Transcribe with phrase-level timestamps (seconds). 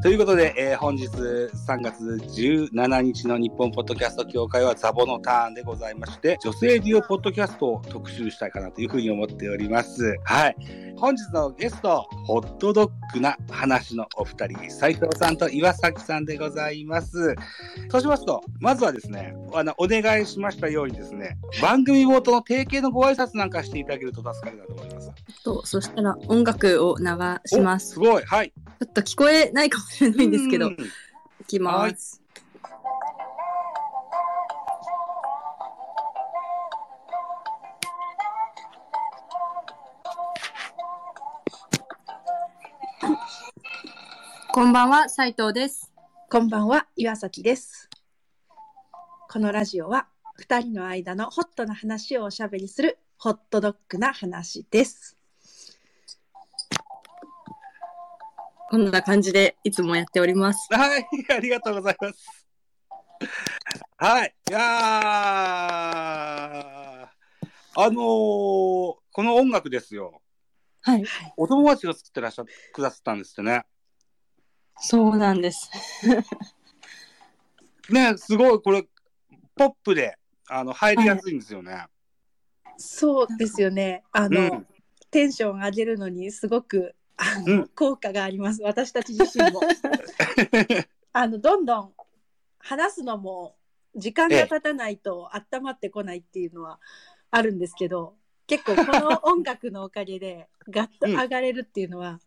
[0.00, 10.16] ということで、えー本日3月17日の日本ポッドキャスト協会はザボのターンでございまして、女性デュオポッドキャストを特集したいかなというふうに思っております。
[10.22, 10.56] はい。
[10.96, 17.34] 本日のゲスト、ホットドッグな話のお二人、斉藤さんと岩崎さんでございます。
[17.90, 25.10] そうしますと、まずはですね、あの、お願いしましたようにですね、番組冒頭の定型のご挨拶なんかしていただけると助かるなと思います。
[25.42, 27.04] と、そしたら音楽を流
[27.46, 27.94] します。
[27.94, 28.22] すごい。
[28.22, 28.52] はい。
[28.82, 30.76] ょっと聞こえないかもしれないんですけど、うん
[31.40, 32.20] いきます。
[44.52, 45.92] こんばんは、斉藤です。
[46.30, 47.88] こんばんは、岩崎です。
[49.30, 55.17] このラジオは、二人の間のホットな話をおしゃべりする、ホットドッグな話です。
[58.70, 60.68] こんな感じでいつもやっております。
[60.70, 62.46] はい、ありがとうございます。
[63.96, 64.62] はい、いやー、
[67.76, 70.20] あのーこの音楽ですよ。
[70.82, 71.04] はい。
[71.38, 73.64] お友達が作ってらっしゃくださったんですってね。
[74.76, 75.70] そうなんです。
[77.90, 78.86] ね、すごい、これ、
[79.56, 81.86] ポップで、あの、入りやすいんですよね。
[82.76, 84.04] そうですよね。
[84.12, 84.66] あの、うん
[85.10, 88.62] テンション上げるのにすごくあの、うん効果があります。
[88.62, 89.60] 私たち自身も。
[91.12, 91.92] あの、どんどん
[92.58, 93.56] 話すのも
[93.94, 96.80] 時間が経たないと温まってこないっていうのは
[97.30, 98.14] あるんですけど、
[98.46, 102.20] 結構この音楽のおかげで ガッと上がれるっていうのは、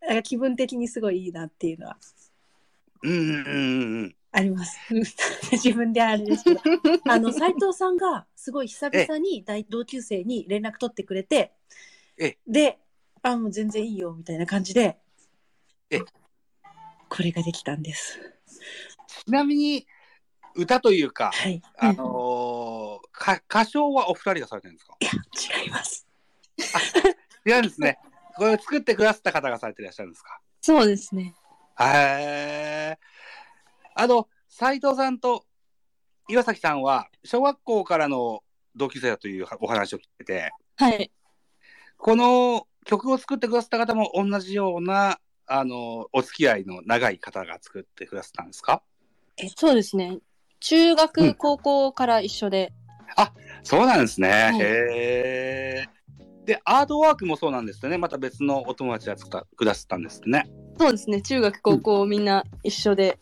[0.00, 1.98] なんか気分的にすごいいいなっていうのは
[3.02, 4.16] うんうんうんうん。
[4.32, 4.78] あります。
[5.52, 6.60] 自分であれですけど。
[7.04, 11.52] あの、斉藤さんがすごい久々に大同級生に連絡取ってくれて
[12.18, 12.78] え、で、
[13.24, 14.98] あ、もう全然いいよ、みたいな感じで
[15.88, 18.20] え、これができたんです。
[19.24, 19.86] ちなみに、
[20.54, 21.62] 歌というか、はい。
[21.78, 24.96] あのーか歌唱はお二人がされてるんですか？
[25.00, 25.10] いや、
[25.62, 26.06] 違います。
[27.46, 27.98] 違うんですね。
[28.36, 30.38] これを作ってくださった方がされていらっしゃるんですか？
[30.60, 31.34] そうですね。
[31.80, 32.98] へえ。
[33.94, 35.46] あの、斉藤さんと
[36.28, 38.44] 岩崎さんは、小学校からの
[38.76, 41.10] 同級生だというお話を聞いてて、はい。
[41.96, 48.82] この曲を作ってくださった方も同じような、あの、お付き合いの長い方が作ってくださったんですか？
[49.56, 50.18] そうですね。
[50.60, 52.72] 中うん学、高校から一緒で、
[53.62, 54.52] そうなんですね。
[54.54, 55.88] いへえ。
[56.44, 57.96] で、アートワークもそうなんですよね。
[57.96, 60.46] また別のお友達が作ったくださったんですね。
[60.78, 61.22] そうですね。
[61.22, 63.18] 中学、高校みんな一緒で、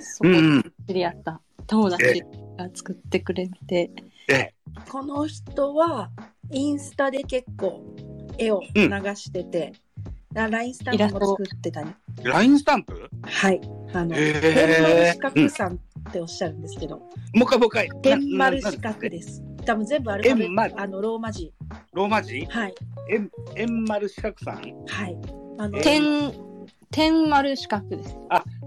[0.00, 0.74] そこでうんうん。
[0.86, 2.22] 知り合った友達
[2.58, 3.90] が作ってくれて、
[4.28, 4.54] ええ。
[4.90, 6.10] この人は、
[6.50, 7.82] インスタで結構
[8.38, 9.72] 絵を流してて、
[10.32, 11.90] ラインスタンプも作ってたり。
[12.22, 13.10] ラインスタンプ？
[13.22, 13.60] はい。
[13.92, 15.78] あの、天丸四角さんっ
[16.12, 17.08] ておっしゃるんですけど、もう
[17.40, 17.88] 一回もう一回。
[18.02, 19.42] 天丸な四角です。
[19.64, 21.52] 多分全部アルファベ円丸ット、あの、ローマ字。
[21.92, 22.46] ローマ字？
[22.46, 22.74] はい。
[23.10, 24.62] 円、円丸四角さん？
[24.86, 25.16] はい。
[25.58, 26.32] あの、え天、
[26.90, 28.16] 天丸四角です。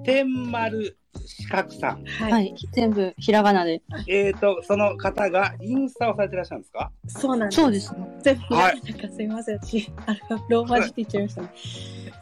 [0.03, 2.03] 天丸四角さん。
[2.03, 2.29] は。
[2.29, 2.55] はいい。
[2.73, 3.81] 全部ひらがなで。
[4.07, 6.91] えーと、その方がインスタをされてらっしゃるんですか？
[7.07, 7.61] そうなんです。
[7.61, 8.17] そうですね。
[8.22, 11.49] 全部、ははいい、なんかすいません、私、あのローマ字って言っちゃいましたね。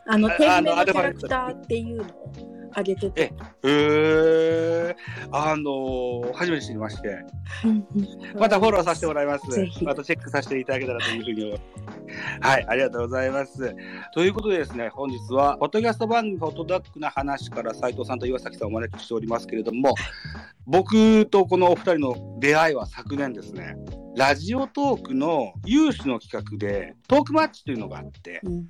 [0.07, 2.07] あの、あ天あのキャラクターっていうのを
[2.75, 3.31] 上げてて、へ
[3.63, 4.95] え。
[5.31, 7.17] あのー初めて知りまして。
[8.37, 9.45] またフォローさせてもらいます。
[9.83, 12.39] またチェックさせていただけたらというふうに思います。
[12.41, 13.75] はい、ありがとうございます。
[14.13, 19.95] ということでですね、本日は、ポッドキャスト番組、ホットダックな話から斉藤さんと岩崎さんをお招きしておりますけれども、
[20.65, 23.75] 僕とこのお二人の出会いは昨年ですね、
[24.15, 28.67] ラジオトークの有志の企画で、トークマッチというのがあって、うん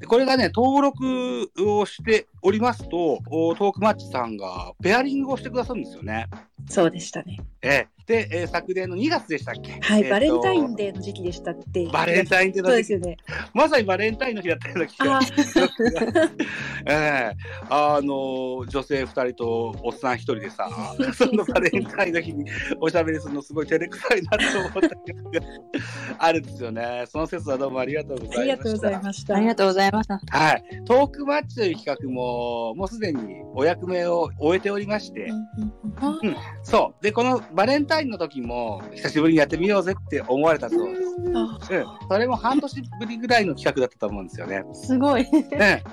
[0.00, 6.26] でこれがね、登録をしておりますと、おトークマッチさんがペアリングをしてくださるんですよね。
[6.68, 7.38] そうでしたね。
[7.62, 9.80] ええで、えー昨年の2月でしたっけ？
[9.80, 11.88] はい、えーとバレンタインデーの時期でしたって。
[11.90, 13.16] バレンタインデーの時期そうですよね。
[13.54, 15.20] まさにバレンタインの日だったような気があ
[16.86, 17.36] ええ
[17.70, 20.68] あの女性2人とおっさん1人でさ
[21.16, 22.44] そのバレンタインの日に
[22.78, 24.90] おしゃべりするのすごい照れくさいなと思った
[26.18, 29.36] あるんですよねその説はどうもありがとうございましたありがとうございました。
[29.36, 30.20] ありがとうございました。
[30.38, 32.33] はい、トークマッチという企画も
[32.76, 35.38] もうすでにお役目を終えておりまして、うん
[36.22, 44.62] うんそうでこのバレンタインの時も久しぶりにやってみようぜって思われたそうです、うんそれも半年ぶりぐらいの企画だったと思うんですよね。
[44.72, 45.22] すごい。
[45.22, 45.44] うん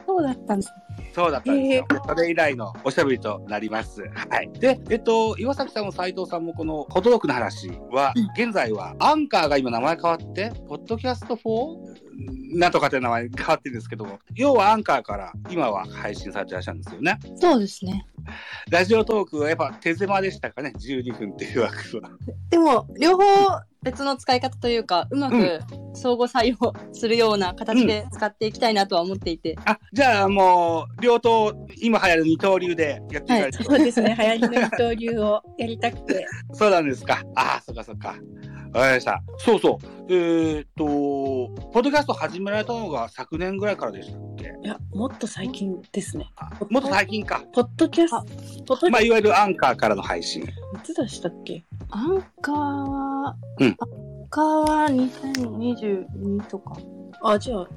[0.06, 0.74] そうだったんです。
[1.14, 1.88] そうだったんですよ。
[2.08, 4.02] それ以来のおしゃべりとなります。
[4.02, 4.52] はい。
[4.60, 12.58] で、えっと、岩崎さんも斉藤さんもこの、ホトドックの話は、現在は、アンカーが今名前変わって、ポッドキャスト 4?
[12.58, 17.20] なんとかって名前変わってるんですけども、要はアンカーから今は配信されてらっしゃるんですよね。
[17.36, 18.06] そうですね。
[18.70, 22.10] ラジオトークはやっぱ手狭でしたかね、12分っていう枠は。
[22.50, 23.24] でも、両方
[23.84, 25.60] 別の使い方というか、うまく
[25.96, 29.58] 相互採用するような形で使っていきたいなとは思っていて。
[29.66, 33.64] あ、じゃあもう、両党、今流行る二刀流でやっていかないと。
[33.64, 34.16] そうですね。
[34.18, 36.28] 流行りの二刀流をやりたくて。
[36.54, 37.24] そうなんですか。
[37.36, 38.16] ああ、そっかそっか。
[38.74, 39.22] わかりました。
[39.38, 39.86] そうそう。
[40.08, 40.86] えーっと、
[41.72, 44.54] ポッドキャスト始められたのが昨年ぐらいからでしたっけ？
[44.64, 46.32] いや、もっと最近ですね。
[46.38, 47.44] あもっと最近か。
[47.54, 50.44] ポッドキャスト、まあ、いわゆるアンカーからの配信。
[50.46, 50.54] ト、い
[50.84, 51.66] つでしたっけ？
[51.90, 53.78] アンカーは、うんアン
[54.30, 56.78] カーは2022とか。
[57.24, 57.68] あ、じゃあ、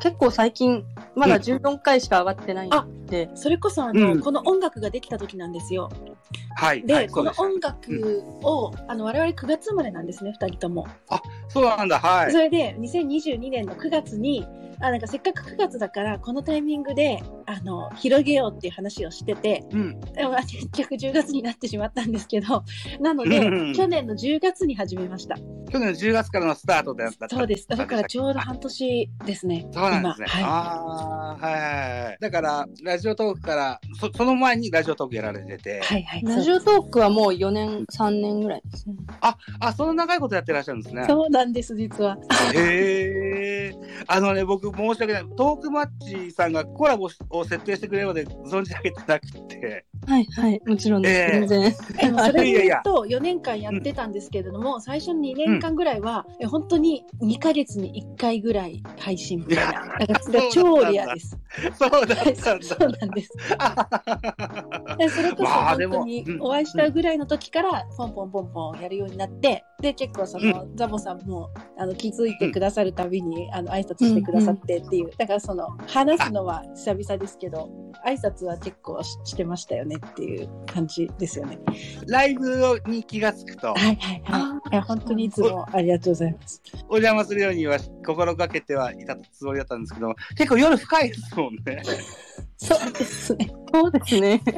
[0.00, 0.84] 結構最近、
[1.14, 5.88] まだ14回しか上がってないんで、それこそあの、うんこの音楽ができた時なんですよ。
[6.56, 6.82] はい。
[6.82, 10.86] で、はい、このそう音楽を、あの、我々9月生まれなんですね、2人とも。
[10.86, 10.90] で
[11.48, 12.38] すそうなんだ、はいそ。
[12.38, 14.46] れで、2022年の9月に、
[14.80, 20.00] あ、なんかせっかく9月だから、このタイミングで、あの、広げようっていう話をしてて、うん。
[20.00, 22.64] でも結局10月になってしまったんですけど、
[23.00, 25.36] なのでうん、去年の10月に始めました。
[25.70, 27.28] 去年の10月からのスタートでだった。
[27.28, 27.66] そうです。
[27.68, 29.66] だからちょうど半年ですね。
[29.72, 30.26] そうなんですね。
[30.28, 30.44] 今はい。
[30.44, 32.18] ああ、はいはいはい。
[32.20, 36.22] だから、ラジオトークから、そその前にラジオトークやられてて、はいはい。
[36.22, 38.96] ラジオトークはもう4年、3年ぐらいですね。
[39.20, 41.04] あ、あ、その長いことやってらっしゃるんですね。
[41.08, 42.16] そうなんです、実は。
[42.54, 43.74] へえ。
[44.06, 45.26] あのね、僕申し訳ない。
[45.36, 49.86] トークマッチさんがコラボを設定してくれるまで存じ上げてなくて。
[50.06, 51.14] はいはい、もちろんです。
[51.14, 51.74] ええ全然。
[52.00, 59.72] でもそれで言うと、4年間やってたんですけれども、最初の2年間ぐらいは、え本当に2ヶ月に1回ぐらい配信みたいな。
[59.98, 60.20] だから
[60.52, 61.38] 超レアです。
[61.78, 62.88] そうだっはいたんそうだ。
[62.88, 63.32] なんです。
[64.98, 77.68] でそれこそ本当にうんお会いしたぐらいの時からポンポンポンポンやるようになってで結構その、ザボさんもあの気づいてくださるたびに、あの挨拶してくださってっていう、だからその話すのは久々ですけど
[78.04, 81.58] 挨拶は結構ししてましたよねっていう感じですよね。
[82.08, 84.72] ライブに気がつくと、はいはいはい。
[84.72, 86.60] いや本当にいつもありがとうございます。
[86.88, 91.82] お邪魔するようには心がけてはいたつもりだったんですけど、結構夜深いですもんね。
[92.56, 93.50] そうですね。
[93.72, 94.42] そうですね。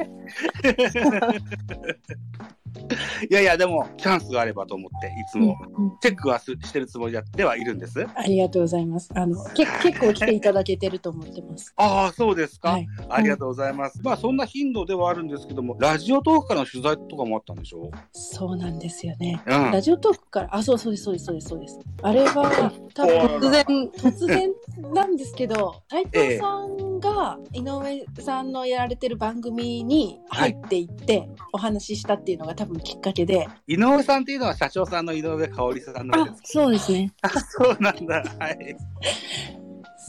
[3.29, 5.57] いやいや、でも、チャンスがあればと思って、いつも
[6.01, 8.05] チェックはすしてるつもりではいるんです。
[8.15, 9.09] ありがとうございます。
[9.15, 11.73] あのけ 結構来ていただけてると思ってます。
[11.75, 12.87] ああ、そうですか、はい。
[13.09, 13.99] ありがとうございます。
[14.03, 19.41] まあ、そんな頻度ではあるんですけども、ラジオトークからの取材とかもあったんでしょそうなんですよね。
[19.45, 19.71] うん。
[19.71, 21.79] ラジオトークから、あ、そうそうです、そうです、そうです、そうです。
[22.01, 23.65] あれは、多分突然、
[23.97, 24.51] 突然
[24.93, 37.11] なんですけど、斉藤さんが井上さんのやられてる番組に入っていって、お話ししたっていうのが多分きっかけで、井上さんっていうのは社長さんの井上香織さんなんあです、そうですね。
[37.21, 38.23] あ、そうなんだ。
[38.39, 38.77] はい。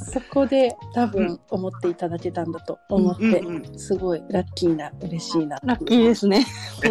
[0.00, 5.58] そこで多分思っていただけたんだと思って、うんうんすごいラッキーな、嬉しいな。
[5.62, 6.46] ラッキーですね。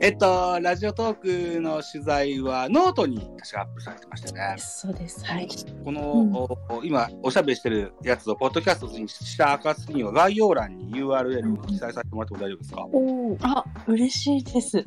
[0.00, 4.56] えっと、ラジオトークの取材はノートに確かアップされてましたね。
[4.58, 5.24] そうです。
[5.24, 5.48] はい。
[5.84, 6.48] この、うんお
[6.82, 12.98] 今おしゃべりしてるやつをポッドキャストにした暁には概要欄に URL を記載させてもらっても大丈夫ですか、お
[13.32, 13.38] お。
[13.42, 14.78] あ、嬉しいです。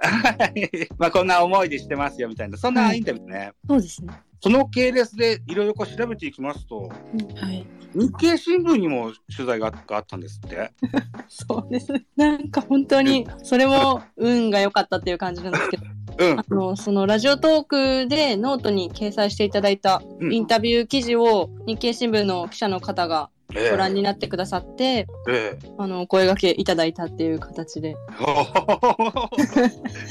[0.00, 3.52] は いまあこんな思いでしてますよみたいな、そんなインタビューね。
[3.68, 4.12] そうですね。
[4.42, 6.90] その系列でいろいろ調べていきますと、
[7.36, 7.64] はい。
[7.94, 10.72] 日経新聞にも取材があったんですって？
[11.28, 11.92] そうです。
[12.16, 15.84] なんか本当に、それも運が良かったっていう感じなんですけど、
[16.18, 16.44] うんあ。
[16.48, 27.96] の、そのラジオトークでノートに掲載していただいたうんインタビュー記事を日経新聞の記者の方がえご覧になってくださって、ええあの、お声掛けいただいたっていう形で。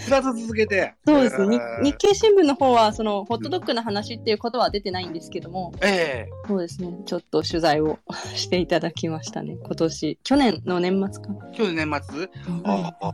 [0.08, 0.94] 続けて。
[1.06, 1.60] そうですね。
[1.80, 6.94] えに日経新聞の方は、その、ホットドッグの話っていうことは出てないんですけども、ええそうですね。
[7.06, 8.00] ちょっと取材を
[8.36, 9.58] していただきましたね。
[9.64, 10.20] 今年。
[10.24, 11.52] 去年の年末かな。
[11.52, 12.30] 去年年末？
[12.64, 13.12] あああ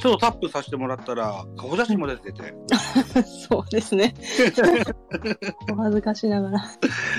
[0.00, 2.54] ちょっとタップさせてもらったら、顔写真も出てて。
[3.48, 4.14] そうですね。
[5.72, 6.58] お恥ずかしながら。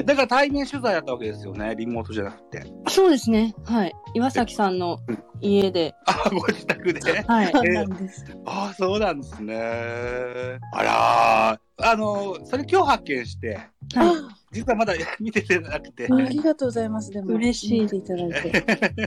[0.05, 2.63] だから対面取材だったわけですよね、リモートじゃなくて。
[2.89, 3.55] そうですね。
[3.65, 3.93] はい。
[4.13, 4.99] 岩崎さんの
[5.41, 6.99] 家で、あ、ご自宅で？
[7.27, 7.51] はい。
[7.51, 8.25] そうなんです。
[8.45, 10.59] あそうなんですね。
[10.73, 13.59] あらーあの、それ今日発見して、
[13.95, 14.38] はい。
[14.51, 17.11] 実はまだ見ててなくて、ありがとうございます。
[17.11, 18.65] でも、嬉しい見ていただいて。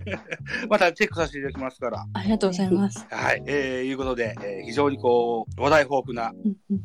[0.68, 2.06] またチェックさせていただきますから。
[2.12, 3.06] ありがとうございます。
[3.10, 6.32] はい、えー、いうことで、えー非常にこう、話題豊富な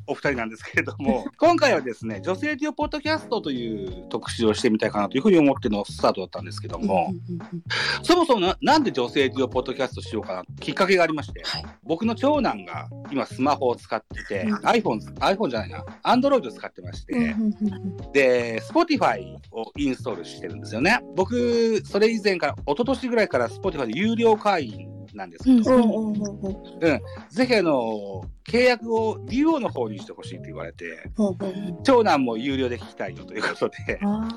[0.08, 7.14] お二人なんですけれども、 今回はですね、女性デュオポッドキャストという特集をしてみたいかなというふうに思ってのスタートだったんですけども、
[8.04, 17.36] そもそもななんで女性デュオポッドキャストしようかなきっかけがありまして、はい僕の長男が今スマホを使ってて、うん iPhone、iPhone じゃないな、Android を使ってまして、う
[18.48, 21.00] んうんうんで、Spotify をインストールしてるんですよね。
[21.16, 25.84] 僕、それ以前から、一昨年ぐらいから Spotify で有料会員なんですけど、うん。
[25.84, 27.02] うんうんうんうん。
[27.30, 30.86] ぜひあの、契約を DO の方にしてほしいって言われて、
[31.18, 34.28] うんうん長男も有料で聞きたいよということで、あ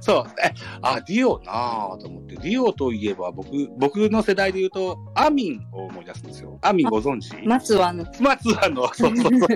[0.00, 6.58] そう、え、あ、ディオなぁと思って、ディオといえば僕、僕の世代で言うと、アミンを思い出すんですよ。
[6.62, 7.30] アミンご存知？
[7.34, 9.48] ー松はあの、松はの、そうそうそう。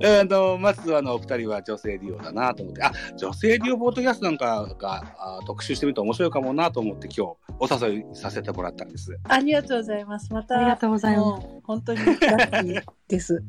[0.00, 9.16] あの、松はのお二人は女性ディオだなと思って、あ、女性ディオポートキャストなんかがあ特集してみると面白いかもなと思って今日お誘いさせてもらったんです。
[9.28, 10.32] ありがとうございます。
[10.32, 13.42] また、ありがとうございます本当にラッキーです。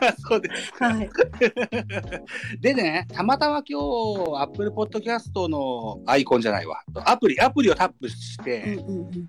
[0.00, 0.72] あそうです。
[0.82, 1.10] はい。
[2.60, 6.82] でね、たまたま今日、アップルポッドキャストのアイコンじゃないわ。
[7.04, 9.28] アプリ、アプリをタップしうんて、うんうんうん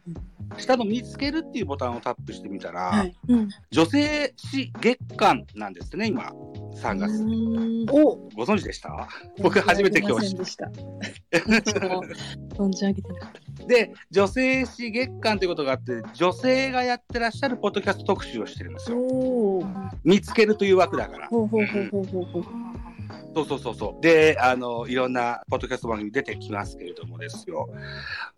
[0.57, 3.15] 下の見つけるっていうボタンをタップしてみたら、はい。
[3.27, 3.49] うん。
[3.71, 6.31] 女性誌月間なんですね、今、
[6.75, 7.23] 3月。
[7.23, 9.07] うんおご存知でした？
[9.41, 10.69] 僕初めて今日知した。
[12.55, 13.65] 存じ上げてなかった。
[13.65, 18.97] で、女性誌月間ということがあって、女性がやってらっしゃるポッドキャスト特集をしてるんですよ。
[20.03, 21.29] 見つけるという枠だから。
[21.29, 21.45] そ
[23.41, 24.01] うそうそうそう。
[24.01, 27.69] で、あの、いろんなポッドキャスト番組出てきますけれどもですよ。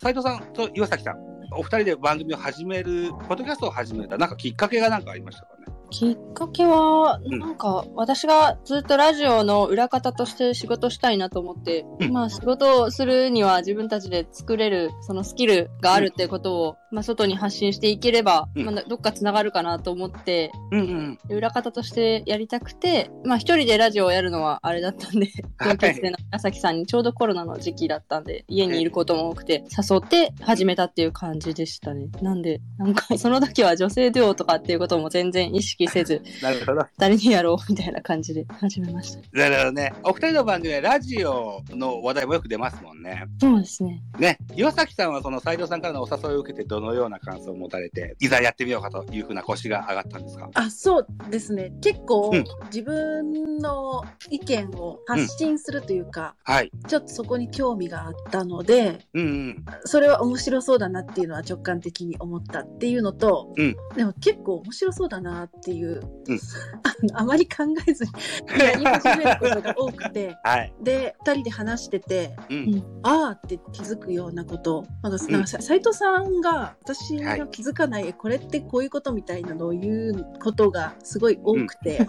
[0.02, 1.16] 斉藤さんと岩崎さん、
[1.52, 5.56] お二人で番組を始める、ポッドキャストを始めた、なんかきっかけがなんかありましたか？
[5.56, 5.57] ね。
[5.90, 7.38] きっかけは、うん。
[7.38, 12.12] なんか、私がずっとラジオの裏方として仕事したいなと思って、うん。
[12.12, 18.64] まあ仕事をするには自分たちで作れる、そのスキルがあるってことを、まあ外に発信していければ、うん。
[18.66, 21.36] まあどっか繋がるかなと思って、うんうん。
[21.36, 25.76] 裏方としてやりたくて、まあ一人でラジオをやるのはあれだったんで、はい。
[25.76, 32.08] 同級生の朝木さんにちょうどコロナの時期だったんで、家にいることも多くて、誘って始めたっていう感じでしたね。
[32.20, 36.84] なんで、なんかその時は女性デュオとかっていうことも全然意識せず、 なるほど。
[36.98, 39.20] 誰にやろうみたいな感じで始めました。
[39.32, 39.92] なるほどね。
[40.02, 43.26] お二人の番組はラジオの話題もよく出ますもんね。
[43.40, 44.02] そうですね。
[44.18, 50.50] ね、岩崎さんはその斉藤さんからのお誘いを受けてどのような感想を持たれて、いざやってみようかというふうな腰が上がったんですか？
[50.54, 51.72] あ、そうですね。
[51.82, 56.70] 結構、うん自分の意見を発信するというか、はい。
[56.86, 59.64] ちょっとそこに興味があったので、うんうん。
[59.84, 66.38] それは面白そうだなっていうのは直感的に思ったっていうのと、うんでも結構面白そうだなっていう、うん。
[66.82, 68.10] あのあまり考えずに
[68.58, 70.74] やり始めることが多くて、はい。
[70.82, 72.84] で、二人で話してて、うん。
[73.02, 75.32] あーって気づくようなこと、なんか、うん。
[75.32, 81.98] なんかさ斉藤さんが私が気づかない、これってこういうことみたいなのを言うことがすごい多くて、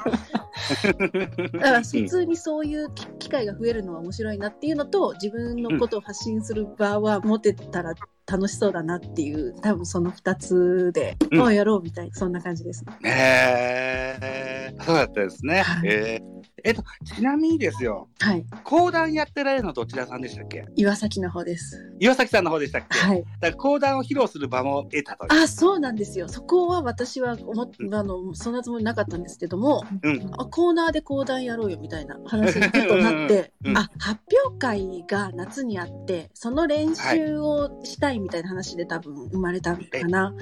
[1.54, 7.94] だから普通にそういう機機会が増えるのは面白いなっていうのと、自分のことを発信する場は持てたら
[8.30, 12.84] 楽しそうだなっていう、多分その二つで、うんああやろうみたいな、そんな感じです。
[13.04, 15.62] へえそうだったですね。
[15.62, 18.46] はいえーえっと、ちなみにですよ、はい。
[18.64, 20.66] 講談やってられるのどちらさんでしたっけ？
[20.76, 21.94] 岩崎の方です。
[22.00, 23.24] 岩崎さんの方でしたっけ、はい。
[23.24, 25.44] だから講談を披露する場も得たという。
[25.44, 26.28] あ、そうなんですよ。
[26.28, 30.32] そこは私は思っあの、そんなつもりなかったんですけども、うん。
[30.38, 40.34] あコーナーで講談やろうよみたいな話にちょっとなって、うんあ、発表会が夏にあって、その練習をしたいみたいな話で多分生まれたのかな。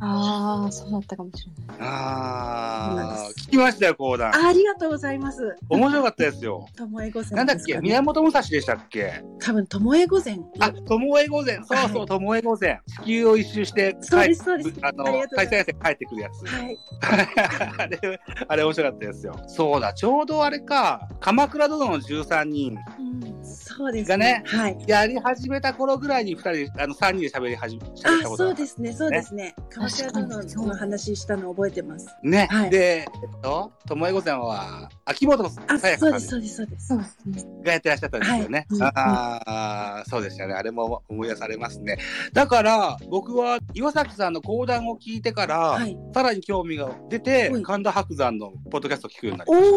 [0.00, 1.78] ああ、そうだったかもしれない。
[1.80, 4.34] ああ聞きましたよ、講談。
[4.34, 5.56] あありがとうございます。
[5.68, 6.66] 面白かったですよ。
[6.76, 7.30] ともえ御前。
[7.30, 7.78] なんだっけ？
[7.78, 9.22] 宮本武蔵でしたっけ？
[9.40, 10.38] 多分ともえ御前。
[10.60, 11.56] あ、ともえ御前。
[11.56, 12.80] そうそう、はいともえ御前。
[13.02, 16.46] 地球を一周して、そうですそうですあのありがとうございます対戦戦帰ってくるやつ。
[16.46, 16.78] はい。
[17.78, 19.34] あれ、あれ面白かったですよ。
[19.48, 24.78] そうだ、ちょうどあれか、鎌倉殿の13人うん、そうですがねはい。
[24.86, 29.54] やり始めた頃ぐらいに2人、あの、3人で喋り始め、喋ったあ、ことがそうですね、そうですね。
[29.70, 32.06] 鎌倉に殿の話したの覚えてます。
[32.22, 32.48] ね。
[32.50, 36.86] はいで、えっと、ともえ御前は、秋元さあ、そうです、そうです、そうです。
[36.88, 37.62] そうですね。
[37.64, 38.66] がやってらっしゃったんですよね。
[38.70, 40.54] はいああ、そうでしたね。
[40.54, 41.98] あれも思い出されますね。
[42.32, 45.96] だから、僕は岩崎さんの講談を聞いてから、はい。
[46.14, 49.70] さらに興味が出てはい、神田伯山のポッドキャストを聞くようになりおまし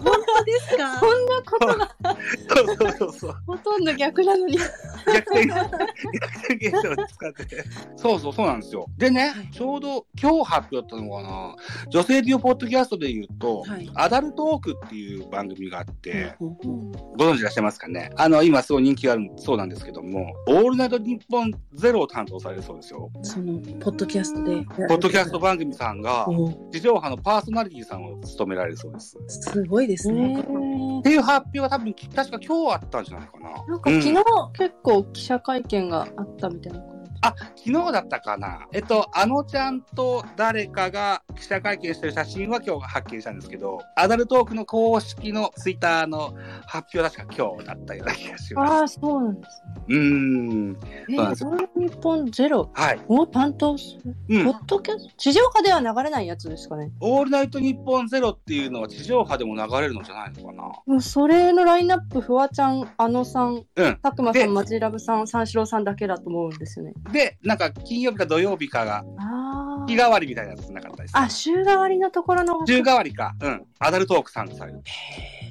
[0.00, 0.98] お、本当ですか？
[1.00, 2.16] そんなことがた。
[2.56, 3.36] そうそうそうそう。
[3.46, 4.58] ほとんど逆なのに。
[4.58, 7.64] 逆転、逆転現象を使ってて。
[7.96, 8.86] そうそう、そうなんですよ。
[8.96, 11.56] でね、はいちょうど今日発表だったのかな、
[11.90, 18.10] 女性デュオポッドキャストで言うと、はいアダルトークっていう番組があって、ご存知いらっしゃいますかね？
[18.16, 23.10] あの、今すごい人気があるそうなんですけども、オールナイトニッポンゼロを担当されるそうですよ。
[23.22, 24.56] その、ポッドキャストで。
[24.88, 29.16] ポッドキャスト番組さんが、お地上波のパーソナリティさんを務められるそうです。
[29.28, 30.25] すごいですね。
[30.26, 33.50] っていう発表が多分、確か今日あったんじゃないかな。
[33.66, 34.14] なんか昨日
[34.58, 36.95] 結構記者会見があったみたいな。
[37.26, 38.66] あ、昨日だったかな。
[38.72, 46.34] えっと、あのちゃんと誰かが記者会見してる写真は今日発見したんですけど、アダルトークの公式のツイッターの
[46.66, 48.72] 発表は確か今日だったような気がします。
[48.72, 49.84] ああ、そうなんですね。
[49.88, 50.76] うーん。
[51.10, 52.70] えー、それ日本ゼロ？
[52.74, 53.00] はい。
[53.08, 54.58] を担当する、うんポッ。
[54.66, 55.14] ドキャスト？
[55.16, 56.90] 地上波では流れないやつですかね。
[57.00, 60.62] オールナイトニッポンゼロっていうのは地上波でも流れるのじゃないのかな。
[60.86, 63.64] もうそれのラインナップ、フワちゃん、あのさん、うん。
[63.74, 66.94] でたくまさん、マジラブさん、三四郎さんだけだと思うんですよね。
[67.16, 71.16] で、なんか金曜日か土曜日かがあ日替わりみたいなやつなかったです。
[71.16, 71.22] あ。
[71.22, 72.66] あ、週替わりのところの。
[72.66, 73.34] 週替わりか。
[73.40, 73.64] うん。
[73.78, 74.82] アダルトーク参加される。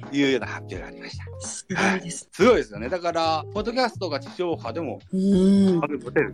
[0.08, 1.24] というような発表がありました。
[1.40, 2.28] すごいです。
[2.30, 2.88] すごいですよね。
[2.88, 5.80] だから、ポッドキャストが地上波でもうん。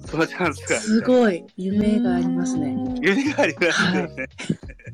[0.06, 0.76] そんなチャンスが。
[0.78, 1.44] すごい。
[1.56, 2.76] 夢がありますね。
[3.00, 4.28] 夢がありますよね。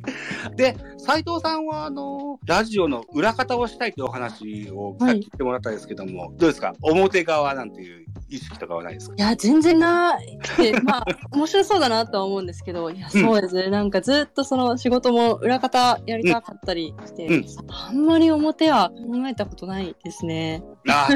[0.56, 6.74] で、斉藤さんは、あの、ラジオの裏方をしたいというお話をさっき言ってもらったんですけども、どうですか？
[6.82, 9.14] 表側なんていう意識とかはないですか？
[9.16, 10.38] いや、全然ない。
[10.58, 13.70] で まあ、面白そうだなとは思うんですけど、いや、そうですね。
[13.70, 20.62] なんかずっとその仕事も裏方やりたかったりして、うんあんまり表は考えたことないですね。
[20.88, 21.08] あ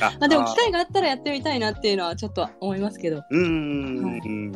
[0.00, 3.22] あ まあでも機会があったらやってみたいなっていうのはちょっと思いますけど。
[3.30, 4.52] うーん、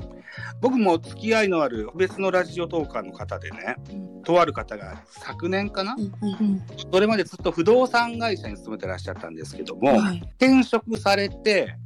[0.61, 3.77] 僕も付き合いのある別のラジオトーカーの方でね、
[4.25, 6.63] とある方が昨年かな、うんうん。
[6.93, 10.19] それまでずっと不動産会社に勤めてらっしゃったんですけども、はい。
[10.39, 11.77] 転職されて、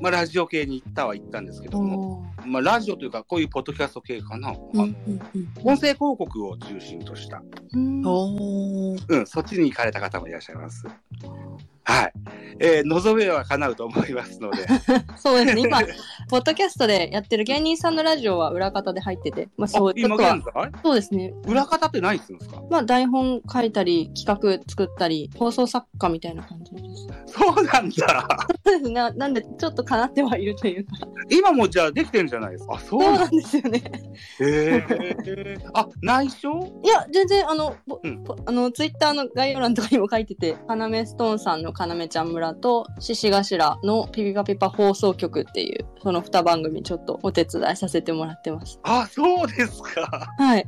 [0.00, 4.96] まあ、ラジオ系に行ったは行ったんですけども、まあ、ラジオというか、こういうポッドキャスト系かな、うんうん
[5.64, 8.02] 音声広告を中心とした、うん。
[9.08, 10.86] うん、そっちに行かれた方もいらっしゃいます。
[11.88, 12.12] はい。
[12.60, 14.66] えー、望めは叶うと思いますので、
[15.16, 15.62] そうですね。
[15.62, 15.80] 今、
[16.28, 20.18] ポッドキャストでやってる芸人さんのラジオは裏方で入ってて、まあそう、ちょ今っ
[20.82, 21.32] そうですね。
[21.46, 22.60] 裏方って何するんですか？
[22.68, 27.06] まあ台本書いたり、企画作ったり、放送作家みたいな感じです。
[27.32, 28.26] そうなんだ。
[28.64, 29.10] そうですね。
[29.12, 30.92] なんで、ちょっとかなってはいるというか。
[31.30, 32.74] 今もじゃあできてんじゃないですか。
[32.74, 33.82] あ、そうなんそうなんですよね。
[34.40, 35.58] へえ。
[35.74, 36.80] あ、内緒？
[36.84, 48.78] いや、全然、あの、ぼうんぼあの、ツイッターの概要欄とかにも書いてて、かなめストーンさんのかなめちゃん村と、獅子頭のピピパピパ放送局っていう、その二番組ちょっとお手伝いさせてもらってます。
[48.82, 50.34] あ、そうですか。
[50.38, 50.66] はい。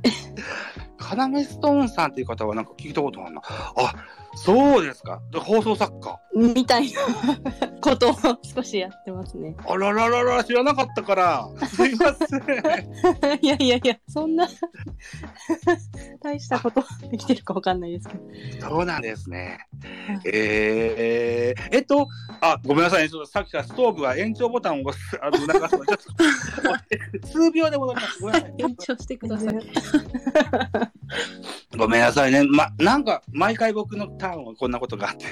[0.97, 3.43] カナメストーンさんっていう方はなんか聞いたことあるな。
[3.45, 3.95] あ、
[4.35, 5.21] そうですか？
[5.33, 6.19] で放送作家。
[6.35, 7.01] みたいな
[7.83, 9.57] ことを少しやってますね。
[9.67, 11.49] あらららら、知らなかったから。
[11.67, 12.41] すいません。
[13.43, 14.49] いやいやいや、そんな
[16.23, 18.15] 大したことできてるかわかんないですけ
[18.61, 18.69] ど。
[18.69, 19.59] そうなんですね
[20.07, 20.21] はい。
[20.33, 22.07] えー、えっと、
[22.41, 23.09] あ、ごめんなさいね。
[23.09, 25.99] ちょっとさっきからストーブは延長ボタンを押す、あの、促すのちょっ
[27.23, 28.21] と、数秒で戻ります。
[28.23, 28.55] ごめんなさい。
[28.59, 29.55] 延長してください。
[31.77, 32.45] ごめんなさいね。
[32.45, 35.25] ま、なんか、毎回僕のターンはこんなことがあって。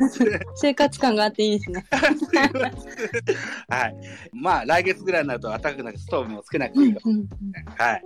[0.56, 1.84] 生活感があっていいですね。
[3.68, 3.96] はい。
[4.32, 7.28] まあ、来月ぐらいになると暖かくなってストーブもつけなくていいかもうんうん
[7.76, 8.02] はい。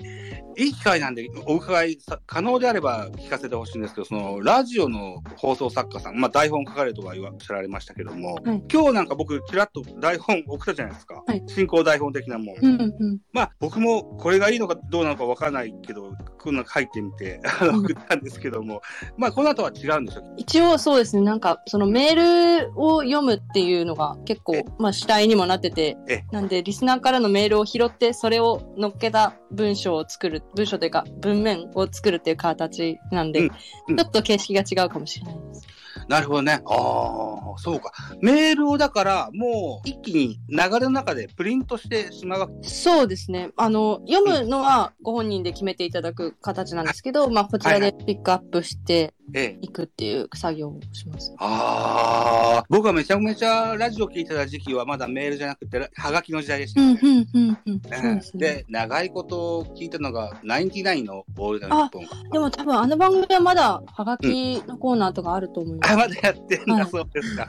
[0.56, 11.22] いい機会なんで、お伺いさ可能であれば聞かせてほしいんですけど、その、ラジオの放送作家さん、まあ、台本書かれるとは言わおっしゃられましたけども、はい今日なんか僕、ちらっと台本送ったじゃないですか。
[11.26, 12.56] はい進行台本的なもん。
[12.60, 16.12] うんうんまあ、僕もこれがいいのかどうなのかわからないけど、
[16.44, 18.82] こんなの書いてみて、 送ったんですけども、
[19.16, 20.34] まあ、この後は違うんでしょう。
[20.36, 33.50] 一応そうですね、なんかそのメールを読むっていうのが結構、まあ主体にもなっててえ、なんでリスナーからのメールを拾って、それを乗っけた文章を作る、文章というか文面を作るっていう形なんで、うん
[33.88, 33.96] うん。
[33.96, 35.73] ちょっと形式が違うかもしれないです。
[36.08, 36.60] なるほどね。
[36.66, 37.92] ああ、そうか。
[38.20, 42.68] メールをだから、もう一気に流れの中でプリントしてしまうわけ。
[42.68, 43.50] そうですね。
[43.56, 49.58] あの、読むのはご本人で決めていただく形なんですけど、まあこちらでピックアップしてええ。
[49.62, 51.34] いくっていう作業をします。
[51.38, 57.00] ああ、僕はめちゃめちゃラジオ聞いてた時期はまだメールじゃなくて、はがきの時代でしたうん、ね。
[57.02, 57.80] うん、うん、うん。
[57.80, 58.46] そうですね。
[58.46, 62.16] で、長いこと聞いたのが、ナインティナインのオールナイトニッポンか。
[62.32, 65.93] でも多分あの番組はまだハガキのコーナーとかあると思います。
[65.94, 67.48] あ、まだやってんだ、はいそうですか。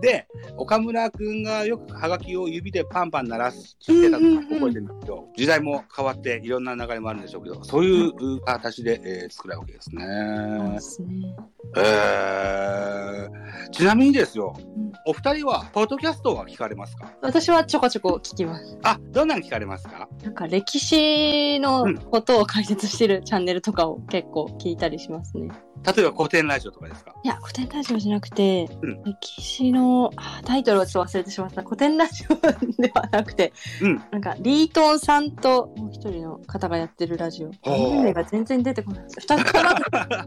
[0.00, 10.80] で、岡村くんがよくハガキを指でパンパン鳴らしてたのを覚えてるんですけど、時代も変わっていろんな流れもあるんでしょうけど、そういう形で、えー作られるわけですそうねで。
[10.80, 11.36] すね。
[11.76, 17.12] えー、ちなみにですよ、んお二人は、ポッドキャストは聞かれますか？
[17.20, 18.78] 私はちょこちょこ聞きます。
[18.82, 20.08] あ、どんなの聞かれますか？
[20.22, 25.48] なんか歴史のことを解説してるチャンネルとかを結構聞いたりしますね。
[25.82, 27.14] 例えば古典ラジオとかですか？
[27.24, 31.62] いや、古典ラジオじゃなくて、うん歴史のあタイトルをちょっと忘れてしまった。
[31.62, 32.34] 古典ラジオ
[32.82, 37.50] ではなくて、うんなんか、リートンさんともう一人の方がやってるラジオ。
[37.64, 39.16] 番組名が全然出てこないです。
[39.20, 39.52] 二つ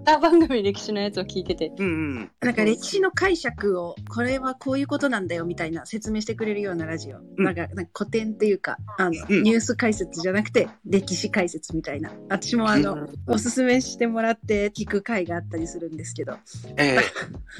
[0.05, 1.71] 二番組歴史のやつを聞いてて。
[1.77, 2.31] うんうん。
[2.41, 16.37] なんか歴史の解釈をこれはこういうことなんだよみたいな説明してくれるようなラジオ、うんなんかなんか古典っていうかあの、うんニュース解説じゃなくて歴史解説みたいな私もあの、うんおすすめしてもらって聞く回があったりするんですけど
[16.77, 16.99] ええ。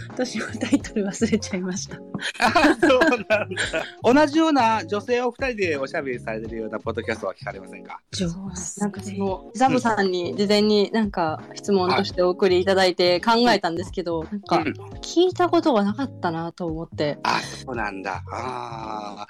[0.10, 1.98] 私もタイトル忘れちゃいました。
[2.40, 3.48] あそうなんだ。
[4.04, 8.00] 同じような女性お二人でおしゃべりされてるようなポッドキャストは聞かれませんか？
[8.12, 8.28] 上
[8.78, 17.20] なんかその、ザボさんに事前になんか質問としてお送りいただいて考えたんですけど、なんかうん聞いたことがなかったなと思って。
[17.24, 18.24] あ、そうなんだ。
[18.32, 19.28] ああ。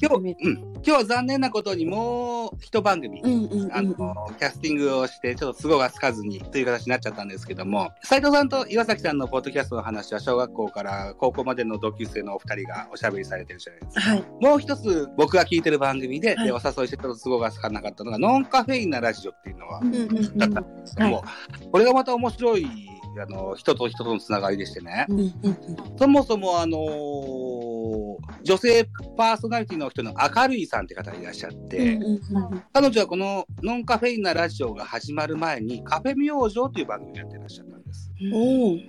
[0.00, 0.36] 今日。
[0.42, 3.72] うん、今日は残念なことにもう一番組、うんうんうん。
[3.72, 3.94] あの、
[4.38, 14.00] キャスティングをして、ちょっと都合がつかずにという形になっちゃったんですけども、斉藤さんと岩崎さんのポッドキャストの話は小学校から高校までの同級生のお二人がおしゃべりされてるじゃないですか。
[14.00, 14.24] はい。
[14.40, 16.46] もう一つ僕が聞いてる番組で、はい。
[16.46, 20.80] でお誘いしてちょっと都合がつかなかったのが、ノンカフェインなラジオっていうのは、うんうんうんだったん。
[20.80, 21.24] ですけども、
[21.72, 22.66] これがまた面白い、
[23.20, 25.06] あの、人と人とのつながりでしてね。
[25.08, 25.36] うんうん
[25.98, 32.12] そもそもあのー女性パーソナリティの人の明るいさんって方がいらっしゃって、うんうん
[32.52, 37.75] うん彼女はこのノンカフェインなラジオが始まる前にカフェ明星という番組をやってらっしゃった。
[37.75, 38.05] んです。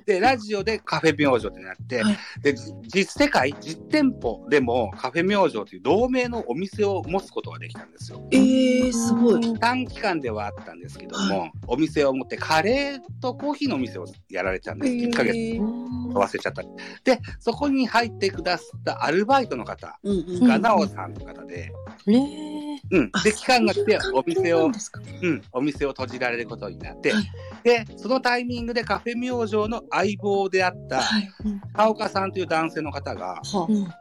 [0.06, 8.28] で、ラジオでカフェ明星ってなって、はいで、じ実世界、実店舗でもカフェ明星という同名のお店を持つことができたんですよ。
[8.32, 9.60] えー、すごい。
[9.60, 14.94] 短期間ではあったんですけども、お店を持ってカレーとコーヒーのお店をやられてたんです。
[14.94, 16.64] 1ヶ月ちゃった。
[17.04, 21.72] で、そこに入ってくださったアルバイトの方が、なおさんという方で、
[22.08, 22.58] えー
[22.92, 23.12] うん。
[23.24, 27.24] で、期間が来て、お店をそううん、お店を閉じられることになってはい、
[27.64, 31.30] で、そのタイミングでカフェ明星の相棒であった、はい。
[31.74, 33.42] 川岡さんという男性の方が、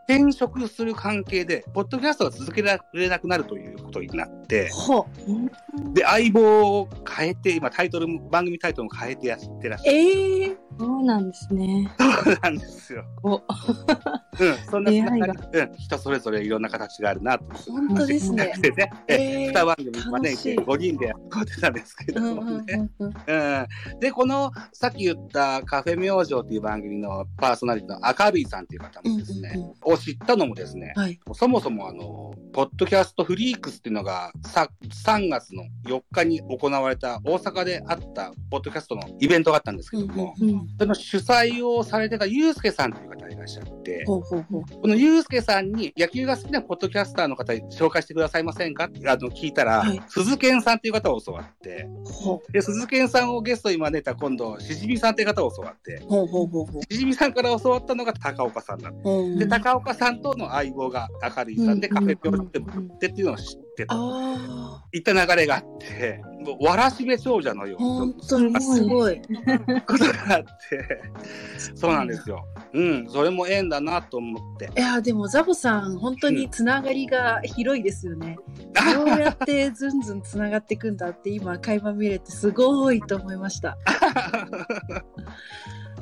[0.08, 5.06] 転職する関係で、ポッドキャストが続けられなくなるということになって、は
[5.92, 9.96] で、相棒を変えて、今タイトルも、番組タイトルも変えてやってらっしゃる。
[9.96, 11.90] ええそうなんですね。
[11.98, 13.04] そうなんですよ。
[13.22, 13.36] お。
[13.36, 13.42] うん、
[14.70, 18.52] そんなうん、人それぞれいろんな形があるなと本当ですね。
[18.60, 20.58] でね、ええー二番組招いて楽しい。
[20.58, 22.64] 5人でやってたんですけどうんもね。
[22.98, 31.18] うんうんうんうん、で、この、さっき言ったカフェ明星っていう番組のパーソナリティの明るいさんっていう方もですね、うんうんを知ったのもですね、はい。
[31.32, 34.70] そもそもあの、ポッドキャストフリークスっていうのがさ
[35.04, 44.62] 3月の4日に行われた大阪であったポッドキャストのイベントがあったんですけども、うんうんその主催をされてたゆうすけさんという方がいらっしゃって、ほうほうほう。
[44.62, 59.10] このゆうすけさんに野球が好きなポッドキャスターの方に紹介してくださいませんかってあの聞いたら、はい鈴賢さんっていう方を教わって、ほで、鈴賢さんをゲストに招いた今度、しじみさんっていう方を教わって、うほうほうほうほしじみさんから教わったのが高岡さんだった。
[59.10, 59.36] う。
[59.36, 63.94] で、高岡さんとの相棒が明るいさんで、うんカフェピョンってもってっていうのを知ってた。
[63.96, 69.20] あいった流れがあって、もうわらしべ長者のよあ、うな本当にすごい。
[69.86, 71.02] ことがあって、
[71.74, 72.44] そうなんですよ。
[72.72, 74.70] うん、それも縁だなと思って。
[74.76, 78.38] いや、でもザボさん、本当につながりが広いですよね。
[78.94, 83.76] どうやってずんずんつながっていくんだって今、垣間見れてすごいと思いました。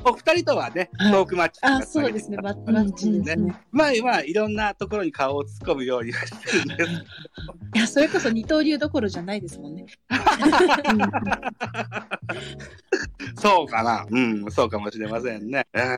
[0.05, 2.37] お二人とはね、はいトークマッチとかあ、そうですね。
[2.37, 3.55] ママッチですね。
[3.71, 6.91] まあまあ、いろんなところに顔を突っ込むようにはしてるんです。
[7.75, 9.85] いや、それこそ二刀流どころじゃないですもんね。
[13.37, 14.05] そうかな。
[14.09, 15.67] うん、そうかもしれませんね。
[15.73, 15.97] うん、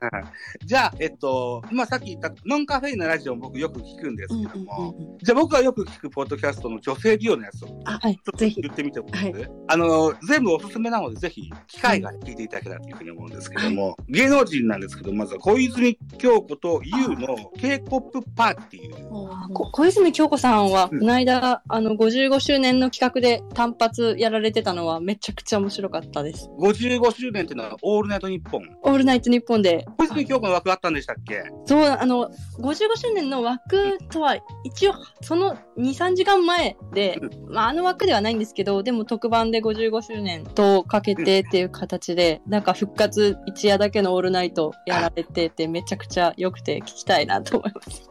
[0.65, 19.53] じゃあ、えっと、まあさっき言ったノンカフェインのラジオも僕よく聞くんですけども、うんじゃあ僕がよく聞くポッドキャストの女性美容のやつをちょあ、はいっとぜひ言ってみてもはいらえますあの、全部おすすめなので、ぜひ、機会が聞いていただけたらというふうに思うんですけども、芸能人なんですけど、まずは小泉京子と YOU の K-POP パーティー。
[19.53, 26.49] こ小泉京子さんは、うんこの間、あの、55周年の企画で単発やられてたのはめちゃくちゃ面白かったです。
[26.59, 28.63] 55周年っていうのは、オールナイトニッポン。
[28.83, 31.43] オールナイトニッポンで、小泉京子の枠あったんでしたっけ？
[31.65, 32.29] そう、あの、
[32.59, 48.09] 55周年の枠とは、一応、その2、3時間前で、まあ、あの枠ではないんですけど、でも特番で55周年とかけてっていう形で、なんか復活一夜だけのオールナイトやられてて、めちゃくちゃ良くて聞きたいなと思います。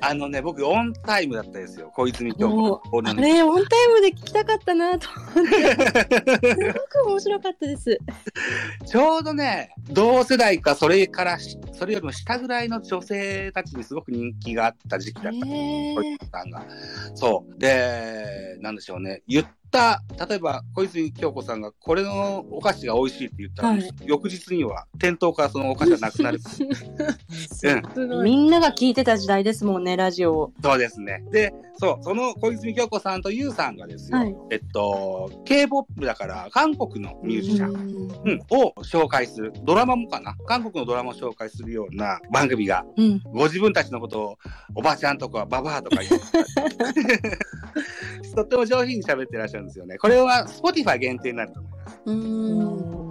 [0.00, 1.90] あのね、僕、オンタイムだったですよ。
[1.94, 2.98] 小泉京も子。
[2.98, 5.74] うあれ、オンタイムで聞きたかったなと思って。
[6.54, 7.98] すごく面白かったです。
[8.86, 15.46] ちょうどね、同世代か、それからし、それよりも下ぐらいの女性たちにすごく人気があった時期だった。
[15.46, 16.64] へ小泉さんが。
[17.14, 17.58] そう。
[17.58, 19.22] で、なんでしょうね。
[19.26, 26.40] 言った、例えば小泉京子さんがこれのお菓子が美味しいって言ったら、はい翌日には店頭からそのお菓子がなくなる。
[28.22, 30.52] みんなが聞いてた時代ですもんね、ラジオを。
[30.62, 31.22] そうですね。
[31.30, 43.20] で、そう、その小泉京子さんとユウさんがですよ、はいえっと、K-POP だから韓国のミュージシャン、うんうんを紹介する、ドラマもかな韓国のドラマを紹介するような番組が、うん。
[43.32, 44.38] ご自分たちのことを
[44.74, 46.20] おばちゃんとかババアとか言う。
[48.34, 49.98] とっても上品に喋ってらっしゃるんですよね。
[49.98, 52.00] これは Spotify 限定になると思います。
[52.06, 53.08] うん。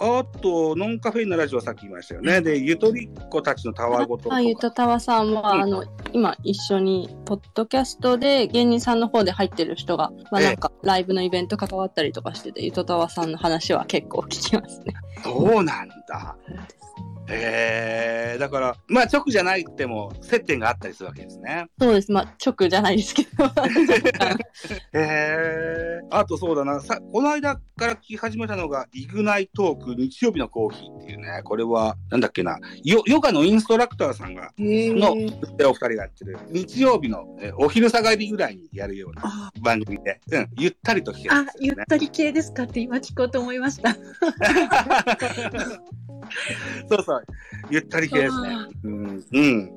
[0.00, 2.40] あと、ノンカフェインのラジオさっき言いましたよね。
[2.40, 14.94] で、ゆとりっ子たちのたわごととゆとたわさんは、うんあの、今一緒に、ポッドキャストで芸人さんの方で入ってる人が、まあええなんか、ライブのイベント関わったりとかしてて、ゆとたわさんの話は結構聞きますね。
[15.22, 16.36] そうなんだ。
[17.28, 21.66] へえ、だから、まあ直じゃなくても接点があったりするわけですね。
[21.80, 22.12] そうです。
[22.12, 23.44] まあ、直じゃないですけど。
[24.92, 26.00] へえ。
[26.10, 41.74] あとそうだな、さ、この間から聞き始めたのが、イグナイトーク日曜日のコーヒーっていうね、これは、なんだっけな、ヨヨガのインストラクターさんが、への、ーお二人がやってる、日曜日のえお昼下がりぐらいにやるようなあ番組で、うん、ゆったりと聞けるんあゆっ。
[41.86, 43.96] たり系ですかって今聞こうと思いました。
[46.88, 47.24] そうそう、
[47.70, 48.48] ゆったり系ですね。
[48.84, 49.24] うん。
[49.32, 49.76] うん。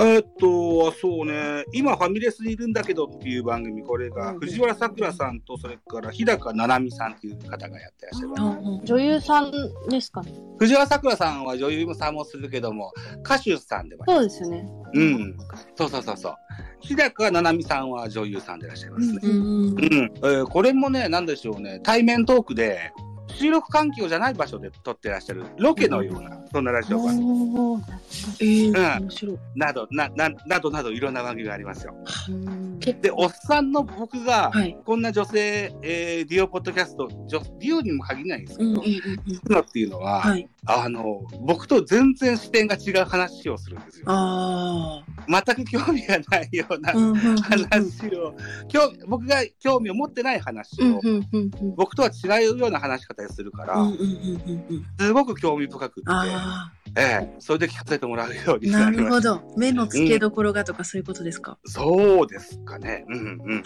[0.00, 8.80] えっとはそうね、今ファミレスにいるんだけどっていう番組、これがうん藤原さくらさんと、それから日高七海さんっていう方がやってらっしゃる番組。
[8.84, 9.50] 女優さん
[9.90, 10.32] ですかね。
[10.58, 12.92] 藤原さくらさんは女優さんもするけども、
[13.24, 14.20] 歌手さんでもそ。
[14.20, 14.68] うですよね。
[14.94, 15.36] うん。
[15.74, 16.34] そうそうそうそう。
[16.80, 19.20] 日高七海さんは女優さんでいらっしゃいますね。
[19.22, 19.30] うん。
[19.30, 22.92] うん、えーこれもね、なんでしょうね、対面トークで、
[23.38, 27.28] 収録環境じゃない場所で撮ってらっしゃるロケのような、そんなラジオ番組
[28.40, 29.38] えーうん。
[29.54, 31.94] など、な、な、などなどいろんな番組がありますよ。
[32.80, 34.76] で、おっさんの僕が、はい。
[34.84, 40.48] こんな女性、えーディオポッドキャスト、女ディオにも限らないんですけど、うんうのっていうのは、はい。
[40.66, 44.04] あの、僕と全然視点が違う話をするんですよ。
[44.08, 46.94] あ全く興味がないようなあ。
[46.94, 47.18] うんうん
[49.06, 51.00] 僕が興味を持ってない話を、
[51.76, 53.76] 僕とは違うような話し方をするから。
[54.98, 58.58] すごく興味深くって、あええ、それで聞かせてもらうようあ。
[58.58, 59.30] にななりました。
[59.30, 59.54] るほど。
[59.58, 61.58] 目の付けどころがとかそういうことですか？
[61.66, 63.04] そうですかね。
[63.08, 63.62] うんうんうん。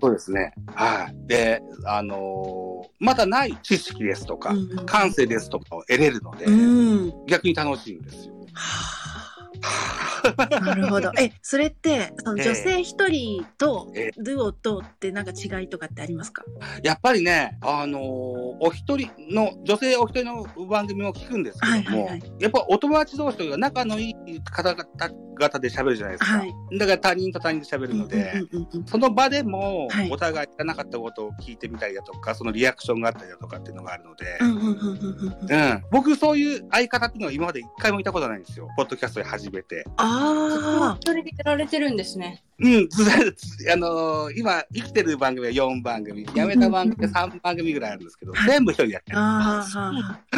[0.00, 0.54] そうですね。
[0.74, 1.26] はい。
[1.26, 7.26] で、あのーまだない知識ですとか、うんうん感性ですとかを得れるので、うん。
[7.26, 8.34] 逆に楽しいんですよ。
[10.62, 11.10] なるほど。
[11.18, 12.44] え、それって、そのええ。
[12.48, 16.44] 女性一人とえデュオとってなんか違いとかってありますか？
[16.82, 22.32] やっぱりね、あのーお一人の、女性お一人の番組を聞くんですけども、はいはいはい。
[22.40, 26.38] やっぱお友達同士というか仲のいい方々々で喋るじゃないですか。
[26.38, 26.54] はい。
[26.78, 38.68] だから他人と他人で喋るので、うんうんうんうんその場でもはい、お互い知らなかったことを聞いてみたりだとか、そのリアクションがあったりだとかっていうのがあるので、僕そういう相方っていうのは今まで一回もいたことないんですよ。
[38.76, 39.84] ポッドキャストで始めて。
[39.96, 42.42] あそれでやられてるんですね。
[42.62, 43.04] うん、ず
[43.72, 49.16] あのー今生きてる番組は4番組、辞めた番組が3番組ぐらいあるんですけど、はい全部一人でやってあ。
[49.16, 49.20] る。
[49.20, 49.62] ああ。
[49.64, 49.80] そ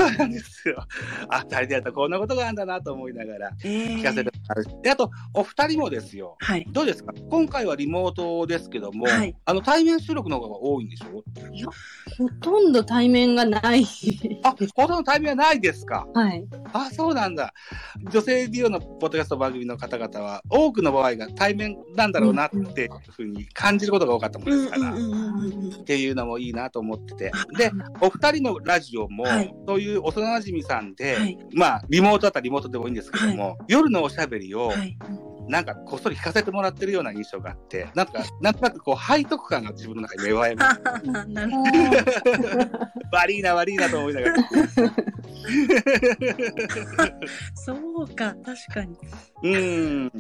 [0.07, 0.87] うなんですよ。
[1.29, 4.83] あ、二人でやったらこんなことがあるんだなと思いながらええ聞かせてもらう。
[4.83, 6.37] で、あと、お二人もですよ。
[6.41, 6.67] はい。
[6.71, 7.13] どうですか？
[7.31, 11.23] 今回はリモートですけども、はいあの、対面収録の方が多いんでしょ？
[12.19, 13.87] ほとんど対面がない。
[14.43, 16.07] あ、ほとんど対面はないですか？
[16.15, 16.45] はい。
[16.73, 17.53] あ、そうなんだ。
[18.11, 24.95] 女性ディオのポッドキャスト番組の方々は、多くの場合が対面なんだろうなっていうふうに感じることが多かったもんですから。
[24.95, 27.33] っていうのもいいなと思ってて。
[27.59, 34.97] で、お二人のラジオも、はいそういう幼馴染さんで、はいまあ、リモートだったらリモートでもいいんですけども、夜のおしゃべりを、はい。
[35.49, 40.81] なんかこっそり聞かせてもらってるような印象があって、なんか、なんとなくこう、背徳感が自分の中に芽生えます。
[40.85, 41.71] あなるほど。
[43.13, 44.37] 悪いな、悪いなと思いながら。
[47.55, 48.97] そうか、確かに。
[49.43, 49.59] う
[50.07, 50.13] ん。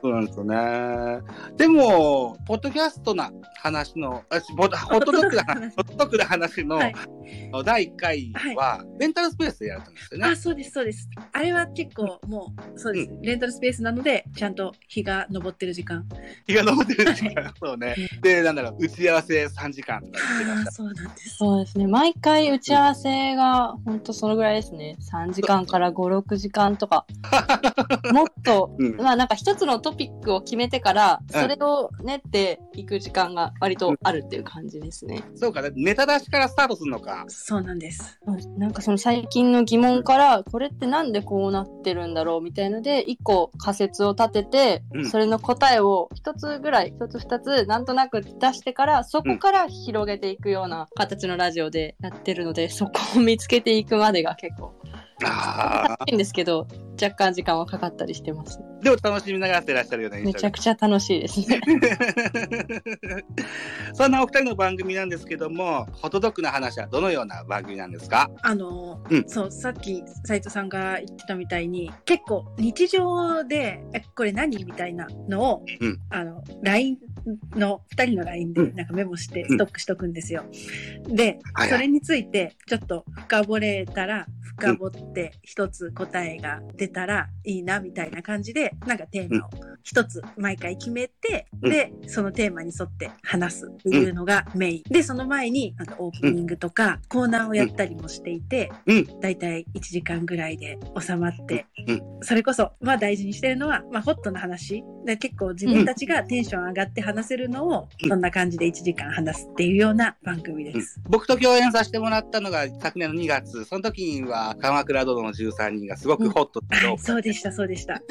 [0.00, 1.20] そうなんですよね。
[1.56, 6.94] でも、ポッドキャストな話の、あしホットホットドッグな話、ホットドッグな 話の、はい
[7.64, 10.26] 第1回は、レンタルスペースでやられたんですよね。
[10.26, 11.08] あ、そうです、そうです。
[11.32, 13.10] あれは結構もう、そうです。
[13.22, 16.06] レンタルスペースなので、ちゃんと日が昇ってる時間。
[16.46, 17.52] 日が昇ってる時間。
[17.60, 17.94] そうね。
[18.22, 20.02] で、なんだろう、打ち合わせ3時間。
[20.70, 21.36] そうなんです。
[21.36, 21.86] そうですね。
[21.86, 24.96] 毎回打ち合わせが本当そのぐらいですね。
[25.00, 27.06] 3時間から5、6時間とか。
[28.12, 35.22] もっと、うんまあなんか一つのトピックを決めてから、それを練っていく時間が割とあるっていう感じですね。
[35.34, 37.24] そうか、ネタ出しからスタートするのか。
[37.28, 38.20] そうなんです。
[38.56, 54.74] なんかその最近の疑問から、これってなんでこうなってるんだろうみたいので、一個仮説を立ててう、んそれの答えを一つぐらい、一つ二つなんとなく出してから、そこから広げていくような形のラジオでやってるので、そこを見つけていくまでが結構
[55.24, 56.66] あいんですけど、
[57.00, 58.60] 若干時間はかかったりしてます。
[58.82, 61.50] でも楽しみながらやってらっしゃるような印象めちゃくちゃ楽しいです。
[61.50, 61.60] ね。
[63.94, 68.30] そんなお二人の番組なんですけども、ホットドッグの話はどのような番組なんですか？
[68.42, 69.24] あの、うん。
[69.28, 75.98] そう、さっき斉藤さんが言ってたみたいに、結構日常で、え、これ何みたいなのを、うん。
[76.10, 76.98] あの、LINE
[77.56, 78.76] の、二人の LINE でうん。
[78.76, 79.48] なんかメモしてうん。
[79.48, 80.44] ストックしとくんですよ。
[81.08, 81.68] で、はいはい。
[81.70, 84.26] それについてちょっと深掘れたら、
[84.58, 89.50] 深掘って一つ答えが出たらいいなみたいな感じで、なんかテーマを
[89.82, 94.82] 一つ毎回決めて、うんで、そのテーマに沿って話すっていうのがメイン。
[94.92, 99.20] で、その前に、なんかオープニングとか、コーナーをやったりもしていて、うん。
[99.20, 104.82] だいたい1時間ぐらいで収まって、うんそれこそ、まあ大事にしてるのは、まあホットな話。
[105.04, 111.00] で結構自分たちがテンション上がって話せるのを、うんそんな感じで1時間話すっていうような番組です。
[111.08, 118.00] 僕と共演させてもらったのが昨年の2月、その時には鎌倉殿の13人がすごくホットで、はい、そうでした、そうでした。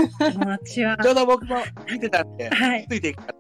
[0.65, 1.57] ちょうど僕も
[1.91, 2.85] 見てたんで、はい。
[2.89, 3.33] ついていくと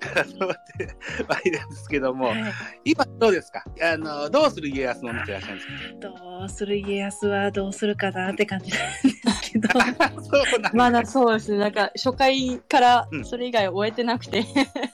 [0.45, 0.85] 思って
[1.27, 2.43] はいるんですけども、はい。
[2.85, 3.63] 今どうですか？
[3.81, 9.67] あの、どうする家康を見てらっしゃるんですどうする家康はどうするかなって感じなんですけど。
[9.69, 11.57] か そうなんまだそうですね。
[11.57, 13.25] なんか初回からうん。
[13.25, 14.43] それ以外終えてなくて、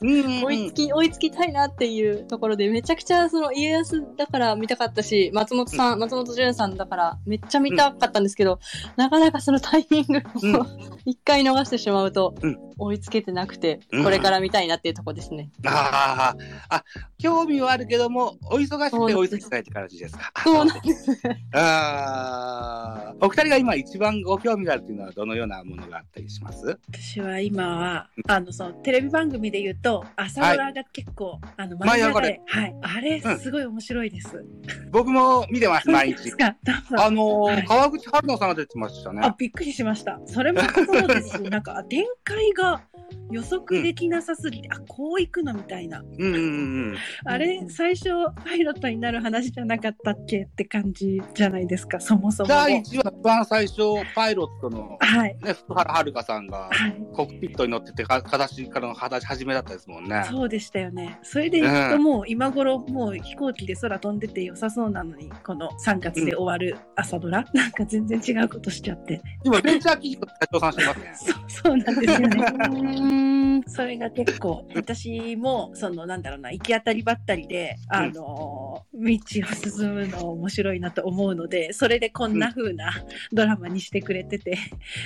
[0.01, 0.05] う
[0.39, 8.59] ん追いつき、追いつきたいなっていうところで、めちゃくちゃその家康だから見たかったし、松本さん、松本潤さんだからめっちゃ見たかったんですけど、
[8.95, 10.55] なかなかそのタイミングうん。
[10.55, 10.65] を
[11.05, 15.49] 一回逃してしまうとうん、追いつけてなくて、うんこれから見たいなっていうところですね。
[15.65, 16.35] あ
[16.69, 16.83] あ、あ、
[17.17, 20.31] 興味はあるけども、お忙しくて追いつきたいって感じですか。
[20.43, 21.11] そうなんです。
[21.53, 26.77] ああ、お二人が今一番ご興味があるっていうのはどのようなものがあったりします？
[26.89, 32.41] 私は今は、あの、そのテレビ番組で言うと、朝ドラが結構、あの、舞い上がれれ。
[32.45, 32.75] はい。
[32.81, 34.43] あれ、うんすごい面白いです。
[34.91, 36.31] 僕も見てます、毎日
[36.97, 40.19] あのーはい川口春奈さんが出てましたあね。、びっくりしました。
[40.25, 42.72] それもそうですし、 なんか、展開が
[43.31, 46.01] 予測できなさすぎて、あ、こう行くのみたいな。
[46.01, 46.37] うんうんう
[46.91, 46.95] ん。
[47.25, 48.09] あれ、最初、
[48.43, 52.55] パイロットになる話じゃなかったっけって感じじゃないですか、そもそもが。
[52.55, 53.81] 第1話、一番最初、
[54.13, 55.37] パイロットの、はい。
[55.43, 56.95] ね、福原遥さんが、はい。
[57.13, 60.23] コックピットに乗ってて、か形からの話始めだったですもんね。
[60.29, 61.19] そうでしたよね。
[61.23, 69.21] それで行くともう今頃もう飛行機で空飛んでて良さそうなのに、この3月で終わる朝ドラ、 なんか全然違うことしちゃって。
[69.43, 71.13] 今、ベンチャー企業と社長さんしてますね。
[71.15, 72.92] そう、そうなんですよね。
[73.01, 73.63] うん。
[73.67, 82.91] それが結構、私も、その、なんだろうな、行き当たりばったりで、あの、道を進むの面白いなと思うので、それでこんな風な
[83.31, 84.57] ドラマにしてくれてて、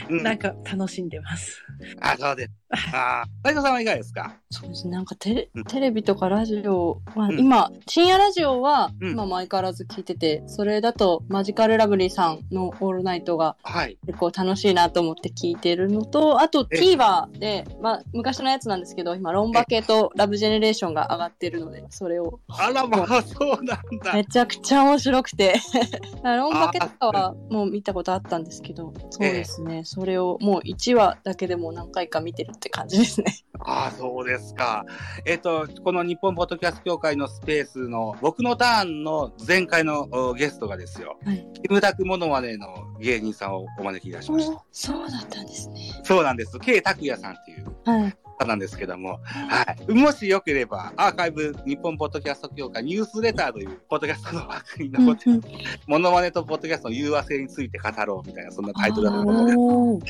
[0.10, 0.23] うん。
[0.23, 1.63] なんか楽しんでます。
[2.02, 2.52] あ、そうです。
[2.93, 4.36] ああ、斉藤さんはいかがですか？
[4.50, 4.91] そうですね。
[4.91, 13.97] なんかテレうんテレビとかラジオは、うん今、深夜ラジオは、うん今も相変わらず聞いてて、それだとマジカルラブリーさんのオールナイトがはい。
[14.06, 23.84] 結構楽しいなと思って聞いてるのと、あとえ TVer で、まあ昔のやつなんですけど、今ロンバケとラブジェネレーションが上がってるので、それをあらまあ、そうなんだ。
[24.13, 25.56] めちゃくちゃ面白くて
[26.24, 29.84] ロンバケとかはもう見たことあったんですけど、そうですね。
[29.86, 33.36] それをもう1話だけでも何回か見てるって感じですね。
[33.60, 34.86] ああ、そうですか。
[35.26, 42.68] えっ、と、この日本ポッドキャスト協会のスペースの僕のターンの前回のおゲストがですよ、はいキムタクモノマネの
[43.00, 44.63] 芸人さんをお招きいたしました。
[44.72, 45.92] そうだったんですね。
[46.04, 46.60] そうなんです。
[46.60, 48.18] K 拓也さんっていうはい。
[48.24, 49.93] 方なんですけども、はい。
[49.93, 55.43] もしよければ、アーカイブ日本ポッドキャスト協会ニュースレターというポッドキャストの枠に残って、うんうん
[55.88, 60.02] モノマネとポッドキャストの融和性について語ろうみたいな、そんなタイトルだと思うので、も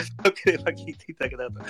[0.00, 1.60] しよければ聞いていただけたらと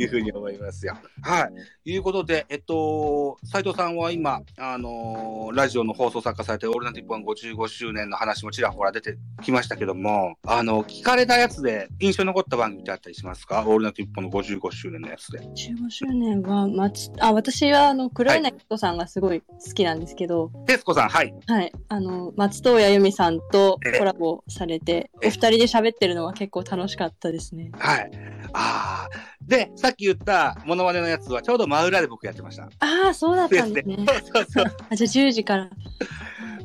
[0.00, 0.96] いうふうに思いますよ。
[1.22, 1.50] は
[1.84, 1.90] い。
[1.90, 13.62] いうことで、えっと、斉藤さんは今、あのーラジオの放送作家されて、オールナイト日本55周年の話もちらほら出てきましたけども、あの、聞かれたやつで印象に残った番組ってあったりしますか？
[13.66, 15.40] オールナイト日本の55周年のやつで。
[15.72, 21.34] 15周年は、まち、あ、私は、あの、黒柳人さんがすごい好きなんですけど、徹子さん、はい。
[21.46, 21.72] はい。
[21.88, 27.70] あの、松任谷由実さんとええコラボされて、ええお二人で喋ってるのは結構楽しかったですね。
[27.78, 28.10] はい。
[28.52, 29.34] ああ。
[29.46, 32.64] で、さっき言ったモノマネのやつはちょうど真裏で僕やってました。
[32.80, 33.96] ああ、そうだったんですね。
[34.06, 34.64] そうそうそう。
[34.90, 35.70] あ、じゃあ10時から。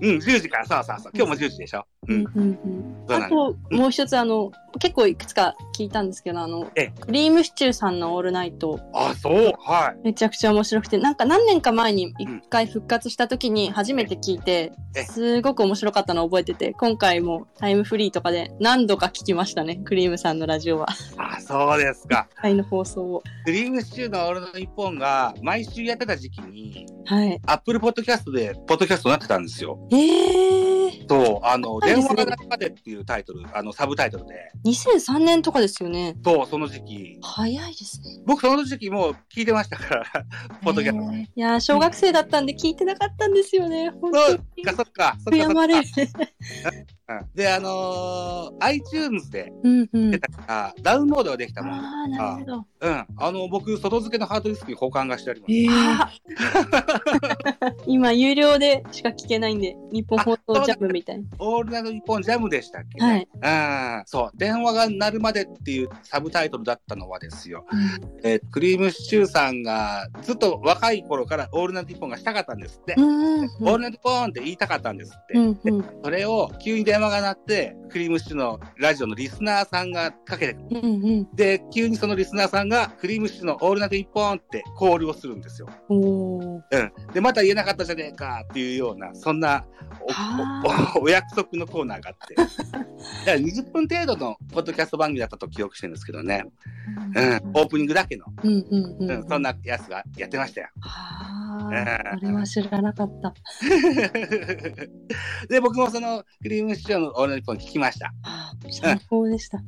[0.02, 1.12] うん、10時から、そうそうそう。
[1.14, 1.86] 今日も10時でしょ。
[2.10, 9.54] うんうんうんそうなんあと、もう一つ、あの、結構いくつか聞いたんですけど、あのええ、クリームシチューさんのオールナイト、あ、そう。
[9.60, 10.08] はい。
[10.08, 20.88] めちゃくちゃ面白くて、なんか何年か前に一回復活した時に初めて聞いてええ、すごく面白かったのを覚えてて、今回もタイムフリーとかで何度か聞きましたね、クリームさんのラジオは。
[21.18, 22.28] あ、そうですか。
[22.42, 23.24] タイの放送を。
[23.46, 27.40] クリームシチューのオールナイトニッポンが毎週やってた時期に、はい。
[27.46, 29.80] アップルポッドキャストで、ポッドキャストになってたんですよ。
[29.92, 36.16] えー、そう、あの、電話が鳴るまでっていうタイトル、あの、サブタイトルで、2003年とかですよね。
[36.24, 37.18] そう、その時期。
[37.22, 38.22] 早いですね。
[38.26, 40.06] 僕、その時期もう聞いてましたから、
[40.64, 41.14] ポッドキャスト。
[41.14, 43.90] えーいやー、小学生だったんで聞いてなかったんですよね。
[44.02, 44.64] 本当に。
[44.64, 45.76] か、そっか、そっか、そっ悔やまれ
[47.34, 50.20] で、あのー iTunes でうんうん出。
[50.20, 51.80] たから、ダウンロードができたもん。
[51.80, 52.66] ああ、なるほど。
[52.82, 53.06] うん。
[53.18, 56.22] あの、僕、外付けのハードディスクに交換がしてあります。
[57.88, 61.26] 今、有料でしか聞けないんで、日本放送ジャムみたいな。
[61.40, 63.28] オールナイトニッポンジャムでしたっけね。
[63.42, 64.00] はい。
[64.00, 64.04] うん。
[64.06, 64.32] そう。
[64.36, 67.66] 電話が鳴るまでっていうサブタイトルだったのはですよ。
[68.24, 72.96] えークリームシチューさんがずっと若い頃からオールナイトニッポンがしたかったんですって。
[72.98, 73.44] うん。
[73.44, 75.34] オールナイトポンって言いたかったんですって。
[75.38, 75.86] うんうん。
[76.04, 80.68] それを急に電話が鳴って、クリームシチューのラジオのリスナーさんがかけてくる。
[80.72, 80.88] うんう
[81.22, 81.36] ん。
[81.36, 85.68] で、急にそのリスナーさんがクリームシチューのオールナイトニッポンってコールをするんですよ。
[85.90, 87.14] うん。
[87.14, 89.66] で、また言えなかったじゃねえかっていうような、そんなは
[90.66, 92.36] おお お約束のコーナーがあって。
[92.36, 92.50] だか
[93.26, 96.46] ら20分程度のポッドキャスト番組だったと記憶してるんですけどね。
[97.16, 97.36] うん。
[97.54, 98.98] オープニングだけの、うんうんう。
[99.00, 100.68] うんん、そんなやつがやってましたよ。
[100.82, 101.40] は
[101.74, 103.34] えあ、それは知らなかった。
[105.48, 108.12] で、僕もそのクリームシチューのオールナイト聞きました。
[108.72, 109.60] 最高でした。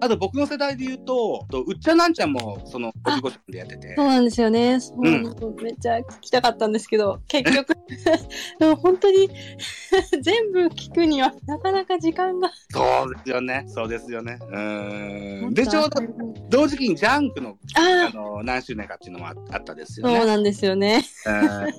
[0.00, 4.02] あと僕の世代で言うと、とうっちゃなんちゃんもその55分でやっててそ。
[4.02, 4.80] うなんですよね。
[4.80, 5.22] そううん
[5.62, 7.74] めっちゃ聞きたかったんですけど、結局、
[8.58, 9.30] でも本当に
[10.22, 12.50] 全部聞くにはなかなか時間が。
[12.70, 13.64] そうですよね。
[13.68, 14.38] そうですよね。
[14.40, 15.54] うーん。
[15.54, 16.06] で、ちょうどあ
[16.50, 20.26] 同時期にジャンクのああの何周年かっていうのもああったですよそうね。
[20.26, 21.04] なんですよね。
[21.26, 21.30] う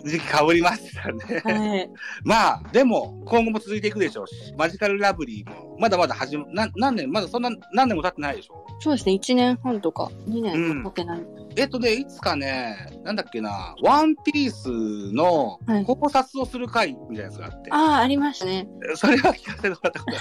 [0.06, 1.42] ん時期かぶりましたね。
[1.44, 1.90] はい。
[2.24, 9.14] まあ、でも、今後も続いていくでしょうし、マジカルラブリーも、まだまだ始ま、な何年、まだそんな何年も経ってないでしょそうですね。
[9.14, 11.22] 1年半とか2年経ってない。
[11.58, 18.68] えっとね、いつかね、なんだっけな、ワンピースのはい考察をする回みたいなやつがあって、ああ、ありましたね。
[18.96, 20.20] それは聞かせてもらったことあ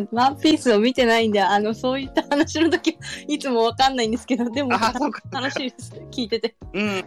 [0.00, 0.08] る。
[0.12, 4.70] ワンピースを見てないんで、あの、そういった話の時いつもわかんないんですけど、でも。
[4.70, 5.92] 楽しいです。
[6.10, 6.56] 聞いてて。
[6.72, 6.86] うん。
[6.88, 7.00] は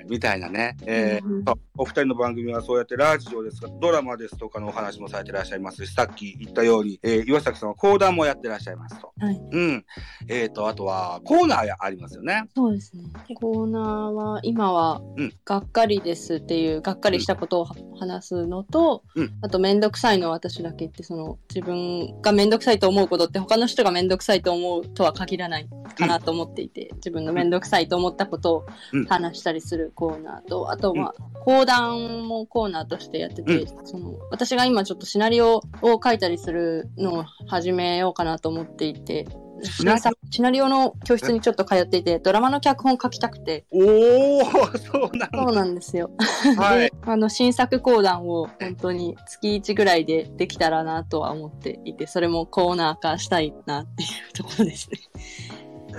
[0.00, 0.76] い、みたいなね。
[0.86, 1.44] えーうん
[1.78, 9.12] お二人の番組はそうやってラジオですが、ドラマですとかのお話もされてらっしゃいますし、さっき言ったように、えー岩崎さんは講談もやってらっしゃいますと。
[9.18, 9.40] はい。
[9.50, 9.84] うん。
[10.28, 12.44] えっ、と、あとは、コーナーやありますよね。
[12.54, 13.04] そうですね。
[13.34, 13.82] コーナー
[14.12, 19.32] は、今はうん、がっかりですっていう、がっかりしたことをは話すのと、うん。
[19.40, 39.26] あと、めんどくさいのは私だけって、その、自分がめんどくさいと思うことって、他の人がめんどくさいと思うとは限らないかなと思っていて、自分のめんどくさいと思ったことをうん話したりするコーナーと、あと、まあ、講談もコーナーとしてやってて、その、私が今ちょっとシナリオを書いたりするのを始めようかなと思っていて、
[39.62, 46.10] シナリオシナリオの教室にちょっと通っていて、ドラマの脚本書きたくて、おー、そうなんそうなんですよ。
[46.56, 46.62] だ。
[46.62, 46.92] はいで。
[47.06, 54.98] あの、新作講談を本当に月1ぐらいでできたらなとは思っていて、それもコーナー化したいなっていうところですね。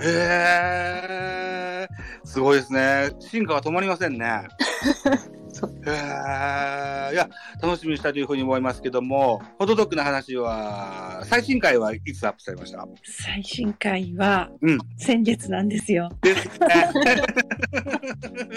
[0.00, 3.12] へー、すごいですね。
[3.20, 4.48] 進化が止まりませんね。
[5.66, 7.28] いや、
[7.62, 12.86] 楽しみにしたいというふうに思いますけども、ホットドッグの話は、最新回はいつアップされました？
[13.04, 16.10] 最新回はうん先月なんですよ。
[16.22, 16.66] ですね。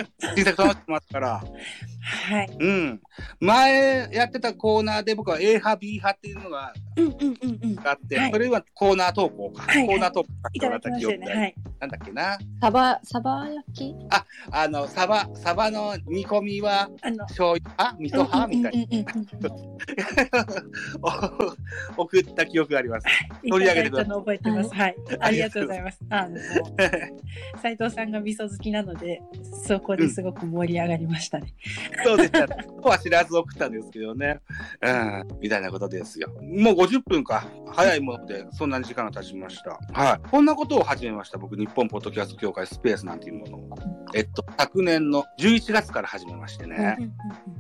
[0.36, 1.44] 新作楽しんでますから。
[2.02, 2.58] はい。
[2.60, 3.02] うん。
[3.40, 7.88] 前やってたコーナーで僕は A 派 B 派っていうのがうんうんうんうん。
[7.88, 9.66] あって、はいそれはコーナー投稿か。
[9.66, 11.28] コーナー投稿いただきましたよね。
[11.28, 11.56] はい。
[11.80, 12.38] なんだっけな。
[12.62, 13.96] サバ、サバ焼き？
[14.52, 17.98] あの、サバ、サバの煮込みはあの、醤油派？
[18.00, 18.48] 味噌派？
[18.48, 19.14] みたいな。
[21.98, 23.08] 送った記憶があります。
[23.48, 24.74] 取り上げてください覚えてます。
[24.74, 24.96] はい。
[25.20, 26.00] ありがとうございます。
[26.10, 26.38] あの、
[27.62, 29.22] 斉藤さんが味噌好きなので、
[29.66, 31.54] そこですごく盛り上がりましたね。
[32.04, 32.48] そうでした。
[32.48, 34.40] ここは知らず送ったんですけどね。
[34.82, 35.28] うん。
[35.40, 36.30] みたいなことですよ。
[36.42, 37.46] もう50分か。
[37.72, 39.80] 早いもので、そんなに時間が経ちました。
[39.94, 40.30] はい。
[40.32, 41.38] こんなことを始めました。
[41.38, 43.70] 僕、日本ポッドキャスト協会スペースなんていうものを。
[44.16, 46.98] えっと、昨年の11月から始めましてね。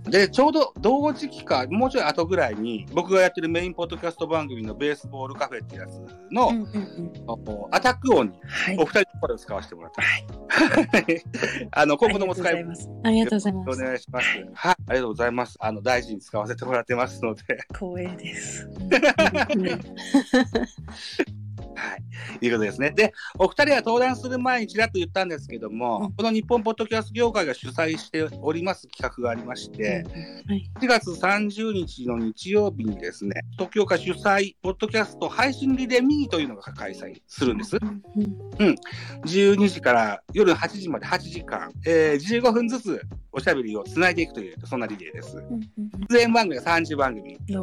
[0.05, 5.99] で、ちょうど同時期か、もうちょい後ぐらいに、僕がやってるメインポッドキャスト番組のベースボールカフェってやつ
[6.31, 8.85] の、うんうんうんアタック音にはいお。
[8.85, 11.25] 二人の声を使わせてもらってます。
[11.71, 12.89] あの、今後とも使ございます。
[13.03, 13.83] ありがとうございまおす。
[13.83, 14.27] 願いします。
[14.53, 15.57] はい、ありがとうございます。
[15.59, 17.41] あの、大事に使わせてもらってますので。
[17.73, 18.69] 光栄です。
[21.77, 22.45] はい。
[22.45, 22.91] いうことですね。
[22.91, 30.03] で、お二人は登壇する前にちらっと言ったんですけども、うんこの日本ポッドキャスト業界が主催しております企画がありまして、
[30.47, 30.69] はい。
[30.81, 37.77] 4月30日の日曜日にですね、東京会主催、ポッドキャスト配信リレーミーというのが開催するんです。
[39.25, 43.01] 12時から夜8時まで8時間、えー15分ずつ
[43.37, 45.37] おしゃべりをつないでいくという、そんなリレーです。
[46.09, 47.37] 出演番組が30番組。
[47.47, 47.55] 日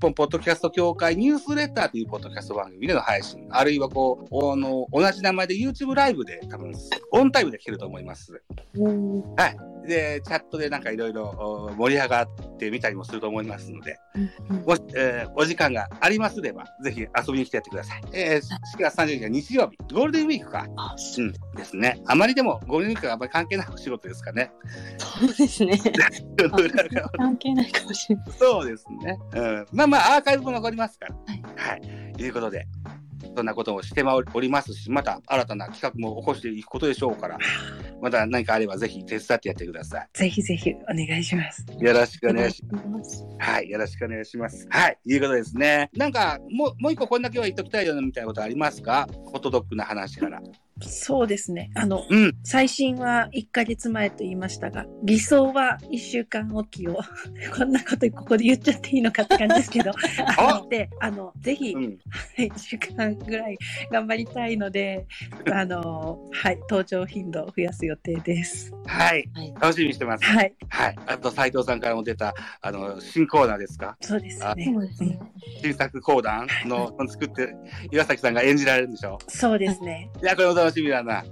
[0.00, 6.72] 本ポッドキャスト協会ニュースレターというポッドキャスト番組での配信、あるいはこう、あの、同じ名前で YouTube ライブで多分、
[7.12, 8.40] オンタイムで聞けると思います。
[9.36, 9.73] はい。
[9.86, 12.28] で、チャットでなんかいろいろお盛り上がっ
[12.58, 13.98] てみたりもすると思いますので、
[14.66, 18.02] もし、えーお時間がありますれば、ぜひ遊びに来てやってください。
[18.12, 20.66] えー、4月30日は日曜日、ゴールデンウィークか。
[20.76, 22.00] あ、うん、ですね。
[22.06, 24.52] あまりでも、ゴールデンウィークはあまり関係ないお仕事ですかね。
[24.98, 25.78] そうですね。
[27.16, 28.26] 関係ないかもしれない。
[28.38, 29.18] そうですね。
[29.34, 29.66] うん。
[29.72, 31.14] まあまあ、アーカイブも残りますから。
[31.14, 31.42] はい。
[31.56, 32.22] はい。
[32.22, 32.66] いうことで、
[33.36, 37.38] そんなこともしておりますし、また新たな企画も起こしていくことでしょうから、
[38.00, 41.64] また何かあればぜひ手伝ってやってくださぜひぜひお願いします。
[41.80, 41.82] い。
[41.82, 43.24] よろしくお願いします。
[43.38, 43.70] はい。
[43.70, 44.66] よろしくお願いします。
[44.70, 44.98] はい。
[45.04, 45.90] いうことですね。
[45.94, 49.08] なんか、もう、もう一個こんだけは言っときたいよなみたいなことありますか？
[49.26, 50.40] ホットドッグな話から。
[50.82, 51.70] そうですね。
[51.74, 52.32] あの、うん。
[52.42, 56.98] 最新は1ヶ月前と言いましたが、理想は1週間おきを、
[57.56, 59.92] こんなことここで言っちゃっていいのかって感じですけど、
[60.38, 61.98] あので、あの、ぜひ、うん。
[62.36, 63.56] 1週間ぐらい
[63.92, 65.06] 頑張りたいので、
[65.52, 68.72] あの、はい、登場頻度を増やす予定です。
[68.86, 69.24] はい。
[69.34, 69.54] はい。
[69.60, 70.24] 楽しみにしてます。
[70.24, 70.96] はい、はい。
[71.06, 73.96] あと、斉藤さんからも出た、あの、新コーナーですか？
[74.00, 74.74] そうですね。
[75.62, 77.54] 新作講談の作って、
[77.92, 79.18] 岩崎さんが演じられるんでしょ？
[79.28, 80.10] そうですね。
[80.22, 81.24] いや、これも楽しみだな。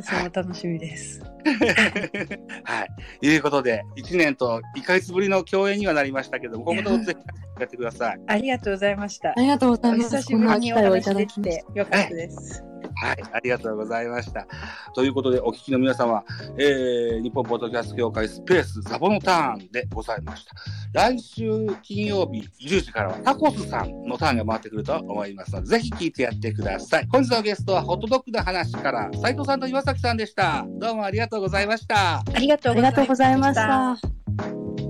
[0.00, 1.20] それも楽しみです。
[2.64, 2.86] は
[3.20, 3.26] い。
[3.26, 7.18] いうことで、1年と1ヶ月ぶりの共演にはなりましたけども、今後ともぜひ
[7.60, 8.20] やってください。
[8.26, 9.34] ありがとうございましたあ。
[9.36, 10.16] りがとうござおいます。
[10.16, 12.64] 久しぶりにお話できただきましてよかったです。
[12.96, 13.22] はい。
[13.32, 14.46] ありがとうございました。
[14.94, 16.24] ということで、お聞きの皆様、
[16.58, 20.54] えー、日本ポッドキャスト協会スペースザボのターンでございました。
[20.92, 27.08] 来週金曜日10時からはタコスさんのターンが回ってくると思いますので、ぜひ聞いてやってください。
[27.10, 30.64] 本日のゲストはホットドッグの話から斉藤さんと岩崎さんでした。
[30.68, 32.18] どうもありがとうございました。
[32.18, 34.87] ありがとうありがとうございました。